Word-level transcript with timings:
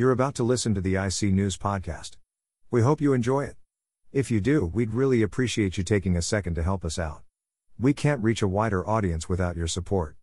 You're 0.00 0.12
about 0.12 0.34
to 0.36 0.44
listen 0.44 0.74
to 0.74 0.80
the 0.80 0.96
IC 0.96 1.24
News 1.24 1.58
Podcast. 1.58 2.12
We 2.70 2.80
hope 2.80 3.02
you 3.02 3.12
enjoy 3.12 3.44
it. 3.44 3.56
If 4.12 4.30
you 4.30 4.40
do, 4.40 4.64
we'd 4.64 4.94
really 4.94 5.20
appreciate 5.20 5.76
you 5.76 5.84
taking 5.84 6.16
a 6.16 6.22
second 6.22 6.54
to 6.54 6.62
help 6.62 6.86
us 6.86 6.98
out. 6.98 7.20
We 7.78 7.92
can't 7.92 8.22
reach 8.22 8.40
a 8.40 8.48
wider 8.48 8.82
audience 8.88 9.28
without 9.28 9.58
your 9.58 9.66
support. 9.66 10.16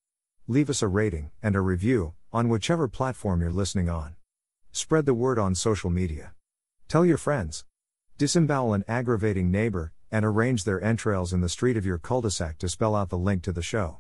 Leave 0.48 0.72
us 0.72 0.82
a 0.82 0.88
rating 0.88 1.30
and 1.44 1.56
a 1.56 1.62
review 1.62 2.16
on 2.34 2.50
whichever 2.50 2.88
platform 2.88 3.40
you're 3.40 3.52
listening 3.52 3.88
on. 3.88 4.16
Spread 4.72 5.06
the 5.06 5.14
word 5.14 5.38
on 5.38 5.54
social 5.54 5.92
media. 5.92 6.34
Tell 6.88 7.06
your 7.06 7.20
friends. 7.20 7.64
Disembowel 8.18 8.74
an 8.74 8.84
aggravating 8.88 9.52
neighbor 9.52 9.94
and 10.10 10.26
arrange 10.26 10.64
their 10.64 10.84
entrails 10.84 11.34
in 11.34 11.42
the 11.42 11.50
street 11.50 11.78
of 11.78 11.86
your 11.86 12.00
cul 12.00 12.22
de 12.22 12.32
sac 12.32 12.58
to 12.58 12.68
spell 12.68 12.96
out 12.96 13.10
the 13.10 13.16
link 13.16 13.44
to 13.44 13.52
the 13.52 13.62
show. 13.62 14.00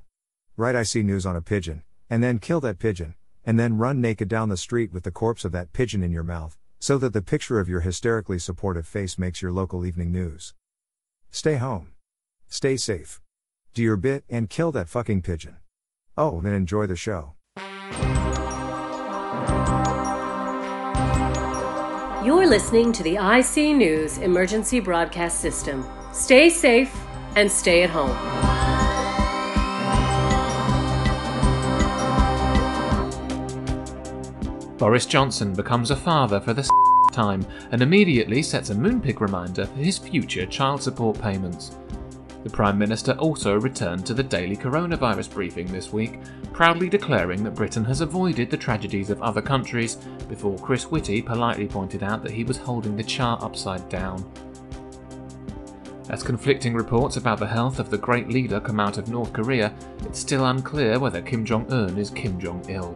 Write 0.55 0.73
IC 0.73 1.05
News 1.05 1.27
on 1.27 1.35
a 1.35 1.41
pigeon, 1.43 1.83
and 2.09 2.23
then 2.23 2.39
kill 2.39 2.61
that 2.61 2.79
pigeon, 2.79 3.13
and 3.47 3.57
then 3.57 3.77
run 3.77 4.01
naked 4.01 4.27
down 4.27 4.49
the 4.49 4.57
street 4.57 4.91
with 4.91 5.03
the 5.03 5.11
corpse 5.11 5.45
of 5.45 5.53
that 5.53 5.71
pigeon 5.71 6.03
in 6.03 6.11
your 6.11 6.21
mouth, 6.21 6.57
so 6.79 6.97
that 6.97 7.13
the 7.13 7.21
picture 7.21 7.61
of 7.61 7.69
your 7.69 7.79
hysterically 7.79 8.37
supportive 8.37 8.85
face 8.85 9.17
makes 9.17 9.41
your 9.41 9.53
local 9.53 9.85
evening 9.85 10.11
news. 10.11 10.53
Stay 11.31 11.55
home. 11.55 11.93
Stay 12.49 12.75
safe. 12.75 13.21
Do 13.73 13.81
your 13.81 13.95
bit 13.95 14.25
and 14.29 14.49
kill 14.49 14.73
that 14.73 14.89
fucking 14.89 15.21
pigeon. 15.21 15.55
Oh, 16.17 16.41
then 16.41 16.53
enjoy 16.53 16.87
the 16.87 16.95
show. 16.97 17.35
You're 22.25 22.47
listening 22.47 22.91
to 22.91 23.03
the 23.03 23.15
IC 23.15 23.77
News 23.77 24.17
Emergency 24.17 24.81
Broadcast 24.81 25.39
System. 25.39 25.85
Stay 26.11 26.49
safe 26.49 26.93
and 27.37 27.49
stay 27.49 27.83
at 27.83 27.89
home. 27.91 28.46
Boris 34.77 35.07
Johnson 35.07 35.53
becomes 35.53 35.89
a 35.89 35.95
father 35.95 36.39
for 36.39 36.53
the 36.53 36.69
time 37.11 37.43
and 37.71 37.81
immediately 37.81 38.43
sets 38.43 38.69
a 38.69 38.75
Moonpig 38.75 39.19
reminder 39.19 39.65
for 39.65 39.79
his 39.79 39.97
future 39.97 40.45
child 40.45 40.83
support 40.83 41.19
payments. 41.19 41.75
The 42.43 42.51
Prime 42.51 42.77
Minister 42.77 43.13
also 43.13 43.59
returned 43.59 44.05
to 44.05 44.13
the 44.13 44.21
daily 44.21 44.55
coronavirus 44.55 45.33
briefing 45.33 45.65
this 45.65 45.91
week, 45.91 46.19
proudly 46.53 46.89
declaring 46.89 47.43
that 47.43 47.55
Britain 47.55 47.83
has 47.85 48.01
avoided 48.01 48.51
the 48.51 48.57
tragedies 48.57 49.09
of 49.09 49.19
other 49.23 49.41
countries, 49.41 49.95
before 50.29 50.59
Chris 50.59 50.83
Whitty 50.83 51.23
politely 51.23 51.67
pointed 51.67 52.03
out 52.03 52.21
that 52.21 52.31
he 52.31 52.43
was 52.43 52.57
holding 52.57 52.95
the 52.95 53.03
chart 53.03 53.41
upside 53.41 53.89
down. 53.89 54.23
As 56.09 56.21
conflicting 56.21 56.75
reports 56.75 57.17
about 57.17 57.39
the 57.39 57.47
health 57.47 57.79
of 57.79 57.89
the 57.89 57.97
great 57.97 58.29
leader 58.29 58.59
come 58.59 58.79
out 58.79 58.99
of 58.99 59.09
North 59.09 59.33
Korea, 59.33 59.73
it's 60.05 60.19
still 60.19 60.45
unclear 60.45 60.99
whether 60.99 61.21
Kim 61.21 61.43
Jong 61.43 61.65
un 61.73 61.97
is 61.97 62.11
Kim 62.11 62.39
Jong 62.39 62.63
il. 62.69 62.95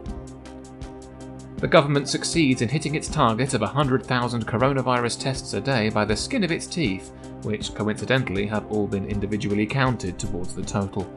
The 1.62 1.68
government 1.68 2.08
succeeds 2.08 2.60
in 2.60 2.68
hitting 2.68 2.96
its 2.96 3.06
target 3.06 3.54
of 3.54 3.60
100,000 3.60 4.48
coronavirus 4.48 5.20
tests 5.20 5.54
a 5.54 5.60
day 5.60 5.90
by 5.90 6.04
the 6.04 6.16
skin 6.16 6.42
of 6.42 6.50
its 6.50 6.66
teeth, 6.66 7.12
which 7.42 7.72
coincidentally 7.72 8.48
have 8.48 8.66
all 8.66 8.88
been 8.88 9.06
individually 9.06 9.64
counted 9.64 10.18
towards 10.18 10.56
the 10.56 10.62
total. 10.62 11.08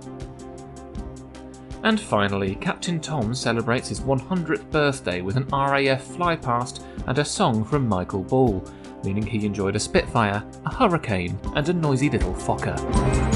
And 1.82 2.00
finally, 2.00 2.54
Captain 2.54 3.00
Tom 3.00 3.34
celebrates 3.34 3.90
his 3.90 4.02
100th 4.02 4.70
birthday 4.70 5.22
with 5.22 5.36
an 5.36 5.48
RAF 5.48 6.08
flypast 6.10 6.84
and 7.08 7.18
a 7.18 7.26
song 7.26 7.64
from 7.64 7.90
Michael 7.90 8.22
Ball, 8.22 8.64
meaning 9.04 9.26
he 9.26 9.48
enjoyed 9.48 9.76
a 9.76 9.80
Spitfire, 9.80 10.44
a 10.64 10.76
Hurricane, 10.76 11.40
and 11.56 11.68
a 11.70 11.74
noisy 11.74 12.08
little 12.08 12.36
Fokker. 12.36 13.35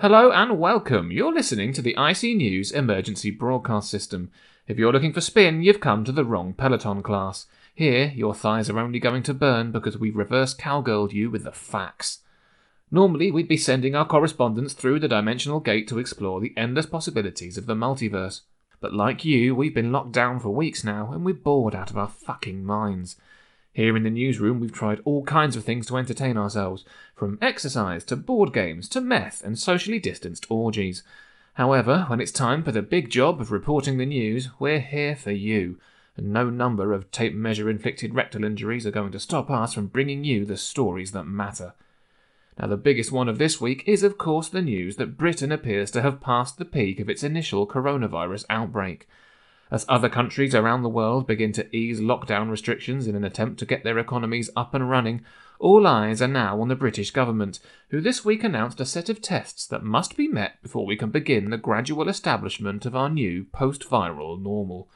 Hello 0.00 0.32
and 0.32 0.58
welcome. 0.58 1.12
You're 1.12 1.34
listening 1.34 1.74
to 1.74 1.82
the 1.82 1.94
IC 1.98 2.34
News 2.34 2.72
Emergency 2.72 3.30
Broadcast 3.30 3.90
System. 3.90 4.30
If 4.66 4.78
you're 4.78 4.94
looking 4.94 5.12
for 5.12 5.20
spin, 5.20 5.62
you've 5.62 5.80
come 5.80 6.04
to 6.04 6.12
the 6.12 6.24
wrong 6.24 6.54
Peloton 6.54 7.02
class. 7.02 7.44
Here, 7.74 8.10
your 8.16 8.34
thighs 8.34 8.70
are 8.70 8.78
only 8.78 8.98
going 8.98 9.22
to 9.24 9.34
burn 9.34 9.72
because 9.72 9.98
we've 9.98 10.16
reverse 10.16 10.54
cowgirled 10.54 11.12
you 11.12 11.28
with 11.28 11.44
the 11.44 11.52
facts. 11.52 12.20
Normally, 12.90 13.30
we'd 13.30 13.46
be 13.46 13.58
sending 13.58 13.94
our 13.94 14.06
correspondents 14.06 14.72
through 14.72 15.00
the 15.00 15.08
dimensional 15.08 15.60
gate 15.60 15.86
to 15.88 15.98
explore 15.98 16.40
the 16.40 16.54
endless 16.56 16.86
possibilities 16.86 17.58
of 17.58 17.66
the 17.66 17.74
multiverse. 17.74 18.40
But 18.80 18.94
like 18.94 19.26
you, 19.26 19.54
we've 19.54 19.74
been 19.74 19.92
locked 19.92 20.12
down 20.12 20.40
for 20.40 20.48
weeks 20.48 20.82
now, 20.82 21.12
and 21.12 21.26
we're 21.26 21.34
bored 21.34 21.74
out 21.74 21.90
of 21.90 21.98
our 21.98 22.08
fucking 22.08 22.64
minds. 22.64 23.16
Here 23.72 23.96
in 23.96 24.02
the 24.02 24.10
newsroom, 24.10 24.58
we've 24.58 24.72
tried 24.72 25.00
all 25.04 25.22
kinds 25.24 25.54
of 25.54 25.64
things 25.64 25.86
to 25.86 25.96
entertain 25.96 26.36
ourselves, 26.36 26.84
from 27.14 27.38
exercise 27.40 28.04
to 28.06 28.16
board 28.16 28.52
games 28.52 28.88
to 28.90 29.00
meth 29.00 29.44
and 29.44 29.58
socially 29.58 30.00
distanced 30.00 30.46
orgies. 30.50 31.04
However, 31.54 32.04
when 32.08 32.20
it's 32.20 32.32
time 32.32 32.64
for 32.64 32.72
the 32.72 32.82
big 32.82 33.10
job 33.10 33.40
of 33.40 33.52
reporting 33.52 33.96
the 33.96 34.06
news, 34.06 34.48
we're 34.58 34.80
here 34.80 35.14
for 35.14 35.30
you, 35.30 35.78
and 36.16 36.32
no 36.32 36.50
number 36.50 36.92
of 36.92 37.10
tape 37.12 37.34
measure 37.34 37.70
inflicted 37.70 38.14
rectal 38.14 38.44
injuries 38.44 38.86
are 38.86 38.90
going 38.90 39.12
to 39.12 39.20
stop 39.20 39.50
us 39.50 39.72
from 39.72 39.86
bringing 39.86 40.24
you 40.24 40.44
the 40.44 40.56
stories 40.56 41.12
that 41.12 41.24
matter. 41.24 41.74
Now, 42.58 42.66
the 42.66 42.76
biggest 42.76 43.12
one 43.12 43.28
of 43.28 43.38
this 43.38 43.60
week 43.60 43.84
is, 43.86 44.02
of 44.02 44.18
course, 44.18 44.48
the 44.48 44.60
news 44.60 44.96
that 44.96 45.16
Britain 45.16 45.52
appears 45.52 45.90
to 45.92 46.02
have 46.02 46.20
passed 46.20 46.58
the 46.58 46.64
peak 46.64 46.98
of 46.98 47.08
its 47.08 47.22
initial 47.22 47.66
coronavirus 47.66 48.44
outbreak. 48.50 49.08
As 49.70 49.86
other 49.88 50.08
countries 50.08 50.54
around 50.54 50.82
the 50.82 50.88
world 50.88 51.28
begin 51.28 51.52
to 51.52 51.76
ease 51.76 52.00
lockdown 52.00 52.50
restrictions 52.50 53.06
in 53.06 53.14
an 53.14 53.22
attempt 53.22 53.58
to 53.60 53.66
get 53.66 53.84
their 53.84 53.98
economies 53.98 54.50
up 54.56 54.74
and 54.74 54.90
running, 54.90 55.22
all 55.60 55.86
eyes 55.86 56.20
are 56.20 56.28
now 56.28 56.60
on 56.60 56.68
the 56.68 56.74
British 56.74 57.12
government, 57.12 57.60
who 57.90 58.00
this 58.00 58.24
week 58.24 58.42
announced 58.42 58.80
a 58.80 58.84
set 58.84 59.08
of 59.08 59.22
tests 59.22 59.66
that 59.68 59.84
must 59.84 60.16
be 60.16 60.26
met 60.26 60.60
before 60.62 60.86
we 60.86 60.96
can 60.96 61.10
begin 61.10 61.50
the 61.50 61.56
gradual 61.56 62.08
establishment 62.08 62.84
of 62.84 62.96
our 62.96 63.08
new 63.08 63.44
post 63.44 63.88
viral 63.88 64.42
normal. 64.42 64.88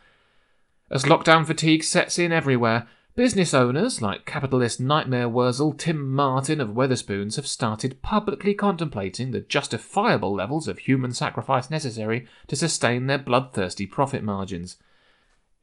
As 0.91 1.05
lockdown 1.05 1.47
fatigue 1.47 1.85
sets 1.85 2.19
in 2.19 2.33
everywhere, 2.33 2.89
Business 3.17 3.55
owners 3.55 4.03
like 4.03 4.27
capitalist 4.27 4.81
nightmare 4.81 5.29
Wurzel 5.29 5.73
Tim 5.73 6.13
Martin 6.13 6.61
of 6.61 6.71
Wetherspoons 6.71 7.37
have 7.37 7.47
started 7.47 8.03
publicly 8.03 8.55
contemplating 8.55 9.31
the 9.31 9.39
justifiable 9.39 10.35
levels 10.35 10.67
of 10.67 10.79
human 10.81 11.13
sacrifice 11.13 11.71
necessary 11.71 12.27
to 12.49 12.57
sustain 12.57 13.07
their 13.07 13.19
bloodthirsty 13.19 13.87
profit 13.87 14.25
margins. 14.25 14.79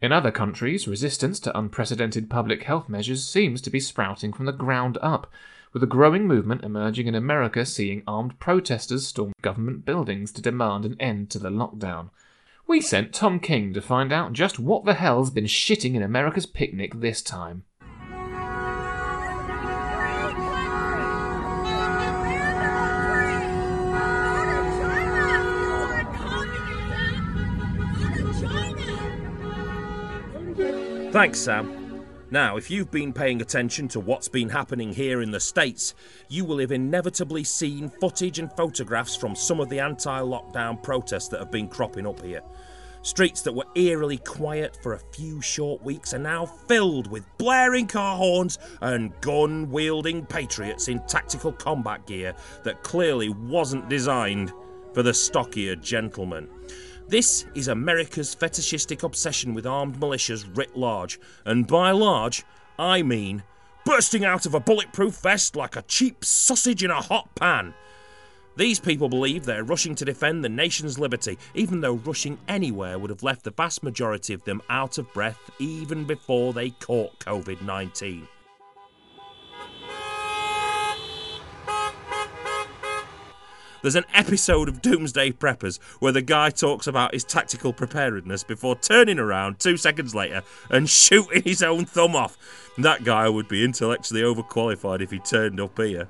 In 0.01 0.13
other 0.13 0.31
countries, 0.31 0.87
resistance 0.87 1.41
to 1.41 1.57
unprecedented 1.57 2.29
public 2.29 2.63
health 2.63 2.87
measures 2.87 3.27
seems 3.27 3.59
to 3.63 3.69
be 3.69 3.81
sprouting 3.81 4.31
from 4.31 4.45
the 4.45 4.53
ground 4.53 4.97
up, 5.01 5.29
with 5.73 5.83
a 5.83 5.87
growing 5.87 6.25
movement 6.25 6.63
emerging 6.63 7.07
in 7.07 7.15
America 7.15 7.65
seeing 7.65 8.01
armed 8.07 8.39
protesters 8.39 9.07
storm 9.07 9.33
government 9.41 9.83
buildings 9.83 10.31
to 10.31 10.41
demand 10.41 10.85
an 10.85 10.95
end 11.01 11.29
to 11.31 11.37
the 11.37 11.49
lockdown. 11.49 12.11
We 12.67 12.79
sent 12.79 13.13
Tom 13.13 13.39
King 13.39 13.73
to 13.73 13.81
find 13.81 14.13
out 14.13 14.33
just 14.33 14.59
what 14.59 14.85
the 14.85 14.93
hell's 14.93 15.29
been 15.29 15.45
shitting 15.45 15.95
in 15.95 16.01
America's 16.01 16.45
picnic 16.45 16.93
this 16.95 17.21
time. 17.21 17.63
Thanks, 31.11 31.39
Sam. 31.39 31.80
Now, 32.33 32.55
if 32.55 32.71
you've 32.71 32.89
been 32.89 33.11
paying 33.11 33.41
attention 33.41 33.89
to 33.89 33.99
what's 33.99 34.29
been 34.29 34.47
happening 34.47 34.93
here 34.93 35.21
in 35.21 35.31
the 35.31 35.39
States, 35.41 35.93
you 36.29 36.45
will 36.45 36.59
have 36.59 36.71
inevitably 36.71 37.43
seen 37.43 37.89
footage 37.89 38.39
and 38.39 38.49
photographs 38.53 39.17
from 39.17 39.35
some 39.35 39.59
of 39.59 39.67
the 39.67 39.81
anti 39.81 40.21
lockdown 40.21 40.81
protests 40.81 41.27
that 41.27 41.41
have 41.41 41.51
been 41.51 41.67
cropping 41.67 42.07
up 42.07 42.23
here. 42.23 42.41
Streets 43.01 43.41
that 43.41 43.53
were 43.53 43.65
eerily 43.75 44.17
quiet 44.19 44.77
for 44.81 44.93
a 44.93 44.99
few 45.13 45.41
short 45.41 45.83
weeks 45.83 46.13
are 46.13 46.19
now 46.19 46.45
filled 46.45 47.11
with 47.11 47.25
blaring 47.37 47.87
car 47.87 48.15
horns 48.15 48.59
and 48.79 49.11
gun 49.19 49.69
wielding 49.69 50.25
patriots 50.25 50.87
in 50.87 51.05
tactical 51.07 51.51
combat 51.51 52.07
gear 52.07 52.33
that 52.63 52.81
clearly 52.81 53.27
wasn't 53.27 53.89
designed 53.89 54.53
for 54.93 55.03
the 55.03 55.13
stockier 55.13 55.75
gentleman. 55.75 56.47
This 57.11 57.43
is 57.55 57.67
America's 57.67 58.33
fetishistic 58.33 59.03
obsession 59.03 59.53
with 59.53 59.65
armed 59.67 59.99
militias 59.99 60.45
writ 60.55 60.77
large, 60.77 61.19
and 61.43 61.67
by 61.67 61.91
large, 61.91 62.45
I 62.79 63.03
mean 63.03 63.43
bursting 63.83 64.23
out 64.23 64.45
of 64.45 64.53
a 64.53 64.61
bulletproof 64.61 65.15
vest 65.17 65.57
like 65.57 65.75
a 65.75 65.81
cheap 65.81 66.23
sausage 66.23 66.85
in 66.85 66.89
a 66.89 67.01
hot 67.01 67.35
pan. 67.35 67.73
These 68.55 68.79
people 68.79 69.09
believe 69.09 69.43
they're 69.43 69.65
rushing 69.65 69.93
to 69.95 70.05
defend 70.05 70.41
the 70.41 70.47
nation's 70.47 70.97
liberty, 70.97 71.37
even 71.53 71.81
though 71.81 71.95
rushing 71.95 72.37
anywhere 72.47 72.97
would 72.97 73.09
have 73.09 73.23
left 73.23 73.43
the 73.43 73.51
vast 73.51 73.83
majority 73.83 74.33
of 74.33 74.45
them 74.45 74.61
out 74.69 74.97
of 74.97 75.11
breath 75.11 75.51
even 75.59 76.05
before 76.05 76.53
they 76.53 76.69
caught 76.69 77.19
COVID 77.19 77.61
19. 77.61 78.25
There's 83.81 83.95
an 83.95 84.05
episode 84.13 84.69
of 84.69 84.81
Doomsday 84.81 85.31
Preppers 85.31 85.79
where 85.99 86.11
the 86.11 86.21
guy 86.21 86.51
talks 86.51 86.85
about 86.85 87.13
his 87.13 87.23
tactical 87.23 87.73
preparedness 87.73 88.43
before 88.43 88.75
turning 88.75 89.17
around 89.17 89.59
two 89.59 89.75
seconds 89.75 90.13
later 90.13 90.43
and 90.69 90.87
shooting 90.89 91.41
his 91.41 91.63
own 91.63 91.85
thumb 91.85 92.15
off. 92.15 92.37
That 92.77 93.03
guy 93.03 93.27
would 93.27 93.47
be 93.47 93.63
intellectually 93.63 94.21
overqualified 94.21 95.01
if 95.01 95.09
he 95.09 95.17
turned 95.17 95.59
up 95.59 95.77
here. 95.79 96.07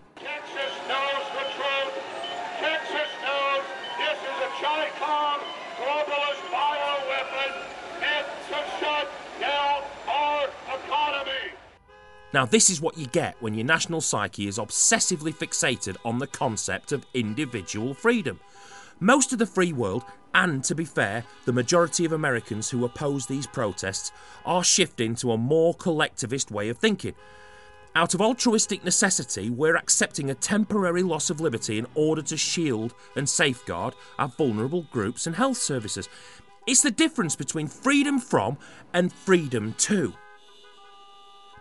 Now, 12.34 12.46
this 12.46 12.70
is 12.70 12.80
what 12.80 12.98
you 12.98 13.08
get 13.08 13.36
when 13.42 13.54
your 13.54 13.66
national 13.66 14.00
psyche 14.00 14.48
is 14.48 14.58
obsessively 14.58 15.34
fixated 15.34 15.98
on 16.06 16.18
the 16.18 16.28
concept 16.28 16.94
of 16.94 17.06
individual 17.14 17.94
freedom. 17.94 18.40
Most 19.02 19.34
of 19.34 19.40
the 19.40 19.46
free 19.46 19.74
world, 19.74 20.06
and 20.34 20.64
to 20.64 20.76
be 20.76 20.86
fair, 20.86 21.26
the 21.46 21.52
majority 21.52 22.06
of 22.06 22.14
Americans 22.14 22.70
who 22.70 22.86
oppose 22.86 23.26
these 23.26 23.48
protests, 23.48 24.14
are 24.46 24.64
shifting 24.64 25.16
to 25.16 25.34
a 25.34 25.38
more 25.38 25.74
collectivist 25.74 26.52
way 26.52 26.70
of 26.70 26.78
thinking. 26.78 27.16
Out 27.96 28.14
of 28.14 28.22
altruistic 28.22 28.86
necessity, 28.86 29.50
we're 29.50 29.76
accepting 29.76 30.30
a 30.30 30.36
temporary 30.36 31.04
loss 31.04 31.30
of 31.30 31.42
liberty 31.42 31.78
in 31.78 31.88
order 31.96 32.22
to 32.22 32.38
shield 32.38 32.94
and 33.18 33.28
safeguard 33.28 33.94
our 34.18 34.30
vulnerable 34.30 34.84
groups 34.84 35.28
and 35.28 35.36
health 35.36 35.58
services. 35.58 36.08
It's 36.66 36.82
the 36.82 36.92
difference 36.92 37.36
between 37.36 37.68
freedom 37.68 38.20
from 38.20 38.58
and 38.94 39.12
freedom 39.12 39.74
to. 39.80 40.14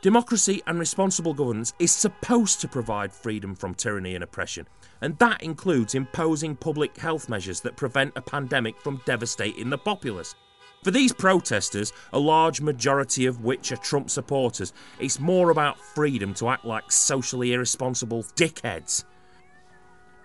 Democracy 0.03 0.63
and 0.67 0.79
responsible 0.79 1.35
governance 1.35 1.75
is 1.79 1.93
supposed 1.93 2.59
to 2.59 2.67
provide 2.67 3.13
freedom 3.13 3.55
from 3.55 3.75
tyranny 3.75 4.15
and 4.15 4.25
oppression, 4.25 4.67
and 5.03 5.19
that 5.19 5.43
includes 5.43 5.95
imposing 5.95 6.57
public 6.57 6.97
health 6.97 7.29
measures 7.29 7.61
that 7.61 7.77
prevent 7.77 8.17
a 8.17 8.23
pandemic 8.23 8.81
from 8.81 9.03
devastating 9.05 9.69
the 9.69 9.77
populace. 9.77 10.35
For 10.83 10.91
these 10.91 11.13
protesters, 11.13 11.93
a 12.15 12.19
large 12.19 12.63
majority 12.63 13.27
of 13.27 13.45
which 13.45 13.73
are 13.73 13.77
Trump 13.77 14.09
supporters, 14.09 14.73
it's 14.99 15.21
more 15.21 15.51
about 15.51 15.79
freedom 15.79 16.33
to 16.35 16.49
act 16.49 16.65
like 16.65 16.91
socially 16.91 17.53
irresponsible 17.53 18.23
dickheads. 18.37 19.05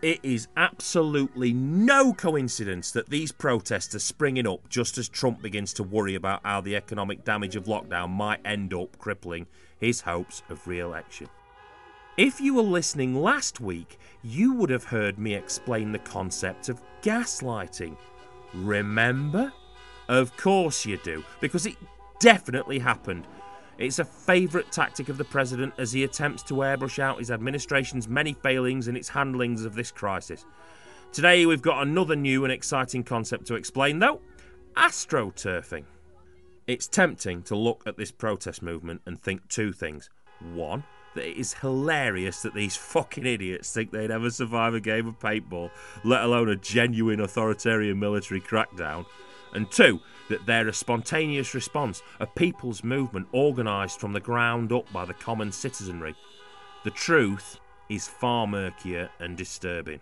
It 0.05 0.19
is 0.21 0.49
absolutely 0.55 1.51
no 1.51 2.13
coincidence 2.13 2.91
that 2.91 3.09
these 3.09 3.31
protests 3.31 3.95
are 3.95 3.99
springing 3.99 4.45
up 4.45 4.69
just 4.69 4.99
as 4.99 5.09
Trump 5.09 5.41
begins 5.41 5.73
to 5.73 5.83
worry 5.83 6.13
about 6.13 6.41
how 6.43 6.61
the 6.61 6.75
economic 6.75 7.25
damage 7.25 7.55
of 7.55 7.63
lockdown 7.63 8.11
might 8.11 8.39
end 8.45 8.71
up 8.71 8.99
crippling 8.99 9.47
his 9.79 10.01
hopes 10.01 10.43
of 10.47 10.67
re 10.67 10.79
election. 10.79 11.27
If 12.17 12.39
you 12.39 12.53
were 12.53 12.61
listening 12.61 13.15
last 13.19 13.59
week, 13.59 13.97
you 14.21 14.53
would 14.53 14.69
have 14.69 14.83
heard 14.83 15.17
me 15.17 15.33
explain 15.33 15.91
the 15.91 15.97
concept 15.97 16.69
of 16.69 16.83
gaslighting. 17.01 17.97
Remember? 18.53 19.53
Of 20.07 20.37
course 20.37 20.85
you 20.85 20.99
do, 21.03 21.23
because 21.41 21.65
it 21.65 21.77
definitely 22.19 22.77
happened. 22.77 23.25
It's 23.77 23.99
a 23.99 24.05
favourite 24.05 24.71
tactic 24.71 25.09
of 25.09 25.17
the 25.17 25.25
president 25.25 25.73
as 25.77 25.91
he 25.91 26.03
attempts 26.03 26.43
to 26.43 26.53
airbrush 26.55 26.99
out 26.99 27.19
his 27.19 27.31
administration's 27.31 28.07
many 28.07 28.33
failings 28.33 28.87
in 28.87 28.95
its 28.95 29.09
handlings 29.09 29.65
of 29.65 29.75
this 29.75 29.91
crisis. 29.91 30.45
Today 31.11 31.45
we've 31.45 31.61
got 31.61 31.85
another 31.85 32.15
new 32.15 32.45
and 32.45 32.53
exciting 32.53 33.03
concept 33.03 33.47
to 33.47 33.55
explain, 33.55 33.99
though 33.99 34.21
astroturfing. 34.75 35.85
It's 36.67 36.87
tempting 36.87 37.43
to 37.43 37.55
look 37.55 37.83
at 37.85 37.97
this 37.97 38.11
protest 38.11 38.61
movement 38.61 39.01
and 39.05 39.21
think 39.21 39.47
two 39.47 39.71
things. 39.71 40.09
One, 40.53 40.83
that 41.13 41.29
it 41.29 41.37
is 41.37 41.53
hilarious 41.53 42.41
that 42.41 42.53
these 42.53 42.75
fucking 42.75 43.25
idiots 43.25 43.71
think 43.71 43.91
they'd 43.91 44.11
ever 44.11 44.29
survive 44.29 44.73
a 44.73 44.79
game 44.79 45.07
of 45.07 45.19
paintball, 45.19 45.71
let 46.03 46.23
alone 46.23 46.49
a 46.49 46.55
genuine 46.55 47.19
authoritarian 47.19 47.99
military 47.99 48.41
crackdown. 48.41 49.05
And 49.53 49.71
two, 49.71 50.01
that 50.29 50.45
they're 50.45 50.67
a 50.67 50.73
spontaneous 50.73 51.53
response, 51.53 52.01
a 52.19 52.27
people's 52.27 52.83
movement 52.83 53.27
organised 53.33 53.99
from 53.99 54.13
the 54.13 54.19
ground 54.19 54.71
up 54.71 54.91
by 54.91 55.05
the 55.05 55.13
common 55.13 55.51
citizenry. 55.51 56.15
The 56.83 56.91
truth 56.91 57.59
is 57.89 58.07
far 58.07 58.47
murkier 58.47 59.09
and 59.19 59.37
disturbing. 59.37 59.99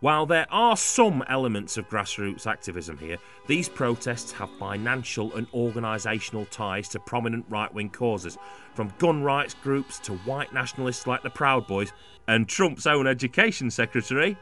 While 0.00 0.26
there 0.26 0.46
are 0.48 0.76
some 0.76 1.24
elements 1.28 1.76
of 1.76 1.88
grassroots 1.88 2.46
activism 2.46 2.98
here, 2.98 3.18
these 3.48 3.68
protests 3.68 4.30
have 4.32 4.48
financial 4.56 5.34
and 5.34 5.50
organisational 5.50 6.48
ties 6.50 6.88
to 6.90 7.00
prominent 7.00 7.46
right 7.48 7.72
wing 7.74 7.90
causes, 7.90 8.38
from 8.74 8.92
gun 8.98 9.24
rights 9.24 9.54
groups 9.54 9.98
to 10.00 10.12
white 10.18 10.54
nationalists 10.54 11.08
like 11.08 11.24
the 11.24 11.30
Proud 11.30 11.66
Boys 11.66 11.92
and 12.28 12.48
Trump's 12.48 12.86
own 12.86 13.08
education 13.08 13.72
secretary. 13.72 14.36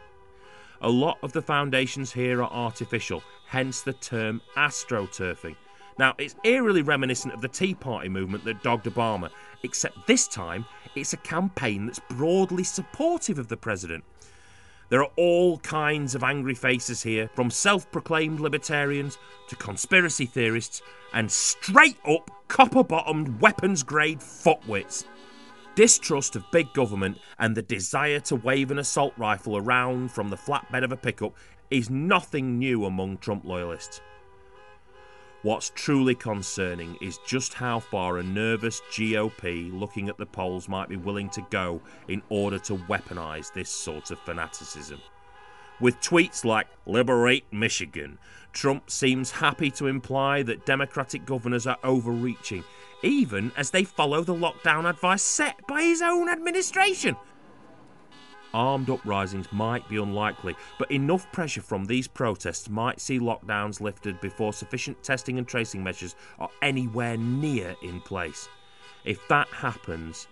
A 0.82 0.88
lot 0.88 1.18
of 1.22 1.32
the 1.32 1.42
foundations 1.42 2.12
here 2.12 2.42
are 2.42 2.50
artificial, 2.50 3.22
hence 3.46 3.80
the 3.80 3.94
term 3.94 4.42
astroturfing. 4.56 5.56
Now, 5.98 6.14
it's 6.18 6.36
eerily 6.44 6.82
reminiscent 6.82 7.32
of 7.32 7.40
the 7.40 7.48
Tea 7.48 7.74
Party 7.74 8.10
movement 8.10 8.44
that 8.44 8.62
dogged 8.62 8.84
Obama, 8.84 9.30
except 9.62 10.06
this 10.06 10.28
time 10.28 10.66
it's 10.94 11.14
a 11.14 11.18
campaign 11.18 11.86
that's 11.86 12.00
broadly 12.10 12.64
supportive 12.64 13.38
of 13.38 13.48
the 13.48 13.56
president. 13.56 14.04
There 14.88 15.00
are 15.00 15.10
all 15.16 15.58
kinds 15.58 16.14
of 16.14 16.22
angry 16.22 16.54
faces 16.54 17.02
here, 17.02 17.28
from 17.34 17.50
self 17.50 17.90
proclaimed 17.90 18.40
libertarians 18.40 19.18
to 19.48 19.56
conspiracy 19.56 20.26
theorists 20.26 20.82
and 21.12 21.30
straight 21.30 21.98
up 22.06 22.30
copper 22.48 22.84
bottomed 22.84 23.40
weapons 23.40 23.82
grade 23.82 24.20
fuckwits. 24.20 25.04
Distrust 25.76 26.36
of 26.36 26.50
big 26.50 26.72
government 26.72 27.18
and 27.38 27.54
the 27.54 27.60
desire 27.60 28.18
to 28.20 28.34
wave 28.34 28.70
an 28.70 28.78
assault 28.78 29.12
rifle 29.18 29.58
around 29.58 30.10
from 30.10 30.30
the 30.30 30.36
flatbed 30.36 30.82
of 30.82 30.90
a 30.90 30.96
pickup 30.96 31.36
is 31.70 31.90
nothing 31.90 32.58
new 32.58 32.86
among 32.86 33.18
Trump 33.18 33.44
loyalists. 33.44 34.00
What's 35.42 35.70
truly 35.74 36.14
concerning 36.14 36.96
is 37.02 37.20
just 37.26 37.52
how 37.52 37.78
far 37.78 38.16
a 38.16 38.22
nervous 38.22 38.80
GOP 38.90 39.70
looking 39.70 40.08
at 40.08 40.16
the 40.16 40.24
polls 40.24 40.66
might 40.66 40.88
be 40.88 40.96
willing 40.96 41.28
to 41.30 41.46
go 41.50 41.82
in 42.08 42.22
order 42.30 42.58
to 42.60 42.76
weaponise 42.76 43.52
this 43.52 43.68
sort 43.68 44.10
of 44.10 44.18
fanaticism. 44.20 44.98
With 45.78 46.00
tweets 46.00 46.42
like 46.42 46.68
Liberate 46.86 47.44
Michigan, 47.52 48.18
Trump 48.54 48.90
seems 48.90 49.30
happy 49.30 49.70
to 49.72 49.88
imply 49.88 50.42
that 50.44 50.64
Democratic 50.64 51.26
governors 51.26 51.66
are 51.66 51.76
overreaching, 51.84 52.64
even 53.02 53.52
as 53.56 53.70
they 53.70 53.84
follow 53.84 54.22
the 54.22 54.34
lockdown 54.34 54.88
advice 54.88 55.22
set 55.22 55.66
by 55.66 55.82
his 55.82 56.02
own 56.02 56.28
administration 56.28 57.16
armed 58.56 58.88
uprisings 58.88 59.52
might 59.52 59.86
be 59.86 59.98
unlikely, 59.98 60.56
but 60.78 60.90
enough 60.90 61.30
pressure 61.30 61.60
from 61.60 61.84
these 61.84 62.08
protests 62.08 62.70
might 62.70 63.00
see 63.00 63.20
lockdowns 63.20 63.82
lifted 63.82 64.18
before 64.22 64.52
sufficient 64.52 65.00
testing 65.02 65.36
and 65.36 65.46
tracing 65.46 65.84
measures 65.84 66.16
are 66.38 66.48
anywhere 66.62 67.18
near 67.18 67.76
in 67.82 68.00
place. 68.00 68.48
If 69.04 69.28
that 69.28 69.48
happens, 69.48 70.26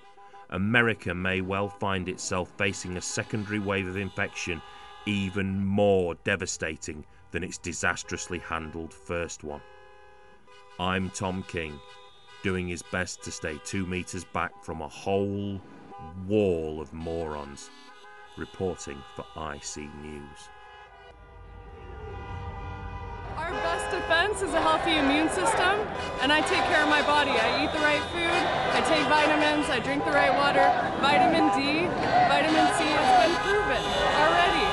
America 0.48 1.14
may 1.14 1.42
well 1.42 1.68
find 1.68 2.08
itself 2.08 2.50
facing 2.56 2.96
a 2.96 3.02
secondary 3.02 3.58
wave 3.58 3.86
of 3.86 3.98
infection 3.98 4.62
even 5.04 5.62
more 5.62 6.14
devastating 6.24 7.04
than 7.30 7.44
its 7.44 7.58
disastrously 7.58 8.38
handled 8.38 8.94
first 8.94 9.44
one. 9.44 9.60
I'm 10.80 11.10
Tom 11.10 11.44
King, 11.46 11.78
doing 12.44 12.68
his 12.68 12.82
best 12.82 13.22
to 13.22 13.32
stay 13.32 13.58
two 13.64 13.86
metres 13.86 14.22
back 14.22 14.52
from 14.62 14.82
a 14.82 14.88
whole 14.88 15.58
wall 16.28 16.78
of 16.78 16.92
morons 16.92 17.70
reporting 18.36 18.98
for 19.16 19.24
IC 19.54 19.88
News. 20.04 20.40
Our 23.38 23.50
best 23.50 23.90
defense 23.90 24.42
is 24.42 24.52
a 24.52 24.60
healthy 24.60 24.92
immune 24.98 25.30
system, 25.30 25.80
and 26.20 26.30
I 26.30 26.42
take 26.42 26.62
care 26.68 26.82
of 26.82 26.90
my 26.90 27.00
body. 27.00 27.30
I 27.30 27.64
eat 27.64 27.72
the 27.72 27.80
right 27.80 28.04
food, 28.12 28.42
I 28.76 28.80
take 28.92 29.08
vitamins, 29.08 29.70
I 29.70 29.80
drink 29.80 30.04
the 30.04 30.12
right 30.12 30.34
water. 30.36 30.68
Vitamin 31.00 31.48
D, 31.56 31.88
vitamin 32.28 32.66
C 32.76 32.84
has 32.84 33.08
been 33.24 33.34
proven 33.40 33.82
already. 34.20 34.66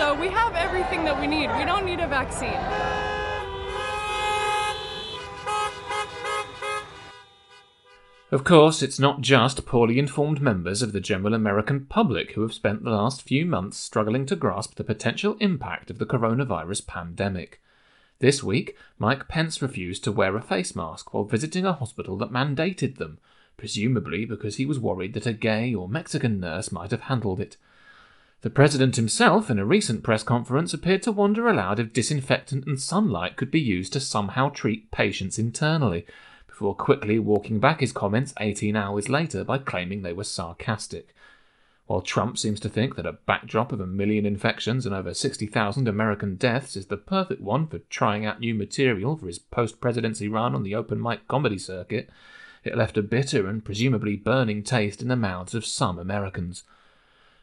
So 0.00 0.14
we 0.18 0.28
have 0.32 0.54
everything 0.54 1.04
that 1.04 1.20
we 1.20 1.26
need. 1.26 1.50
We 1.58 1.66
don't 1.66 1.84
need 1.84 2.00
a 2.00 2.08
vaccine. 2.08 3.07
Of 8.30 8.44
course, 8.44 8.82
it's 8.82 8.98
not 8.98 9.22
just 9.22 9.64
poorly 9.64 9.98
informed 9.98 10.42
members 10.42 10.82
of 10.82 10.92
the 10.92 11.00
general 11.00 11.32
American 11.32 11.86
public 11.86 12.32
who 12.32 12.42
have 12.42 12.52
spent 12.52 12.84
the 12.84 12.90
last 12.90 13.22
few 13.22 13.46
months 13.46 13.78
struggling 13.78 14.26
to 14.26 14.36
grasp 14.36 14.74
the 14.74 14.84
potential 14.84 15.38
impact 15.40 15.90
of 15.90 15.98
the 15.98 16.04
coronavirus 16.04 16.86
pandemic. 16.86 17.62
This 18.18 18.42
week, 18.42 18.76
Mike 18.98 19.28
Pence 19.28 19.62
refused 19.62 20.04
to 20.04 20.12
wear 20.12 20.36
a 20.36 20.42
face 20.42 20.76
mask 20.76 21.14
while 21.14 21.24
visiting 21.24 21.64
a 21.64 21.72
hospital 21.72 22.18
that 22.18 22.30
mandated 22.30 22.98
them, 22.98 23.18
presumably 23.56 24.26
because 24.26 24.56
he 24.56 24.66
was 24.66 24.78
worried 24.78 25.14
that 25.14 25.26
a 25.26 25.32
gay 25.32 25.72
or 25.72 25.88
Mexican 25.88 26.38
nurse 26.38 26.70
might 26.70 26.90
have 26.90 27.02
handled 27.02 27.40
it. 27.40 27.56
The 28.42 28.50
president 28.50 28.96
himself, 28.96 29.48
in 29.48 29.58
a 29.58 29.64
recent 29.64 30.02
press 30.02 30.22
conference, 30.22 30.74
appeared 30.74 31.02
to 31.04 31.12
wonder 31.12 31.48
aloud 31.48 31.80
if 31.80 31.94
disinfectant 31.94 32.66
and 32.66 32.78
sunlight 32.78 33.36
could 33.36 33.50
be 33.50 33.60
used 33.60 33.94
to 33.94 34.00
somehow 34.00 34.50
treat 34.50 34.90
patients 34.90 35.38
internally, 35.38 36.04
before 36.58 36.74
quickly 36.74 37.20
walking 37.20 37.60
back 37.60 37.78
his 37.78 37.92
comments 37.92 38.34
18 38.40 38.74
hours 38.74 39.08
later 39.08 39.44
by 39.44 39.58
claiming 39.58 40.02
they 40.02 40.12
were 40.12 40.24
sarcastic. 40.24 41.14
While 41.86 42.00
Trump 42.00 42.36
seems 42.36 42.58
to 42.58 42.68
think 42.68 42.96
that 42.96 43.06
a 43.06 43.12
backdrop 43.12 43.70
of 43.70 43.80
a 43.80 43.86
million 43.86 44.26
infections 44.26 44.84
and 44.84 44.92
over 44.92 45.14
60,000 45.14 45.86
American 45.86 46.34
deaths 46.34 46.74
is 46.74 46.86
the 46.86 46.96
perfect 46.96 47.40
one 47.40 47.68
for 47.68 47.78
trying 47.78 48.26
out 48.26 48.40
new 48.40 48.56
material 48.56 49.16
for 49.16 49.28
his 49.28 49.38
post 49.38 49.80
presidency 49.80 50.26
run 50.26 50.52
on 50.52 50.64
the 50.64 50.74
open 50.74 51.00
mic 51.00 51.28
comedy 51.28 51.58
circuit, 51.58 52.10
it 52.64 52.76
left 52.76 52.98
a 52.98 53.02
bitter 53.02 53.46
and 53.46 53.64
presumably 53.64 54.16
burning 54.16 54.64
taste 54.64 55.00
in 55.00 55.06
the 55.06 55.14
mouths 55.14 55.54
of 55.54 55.64
some 55.64 55.96
Americans. 55.96 56.64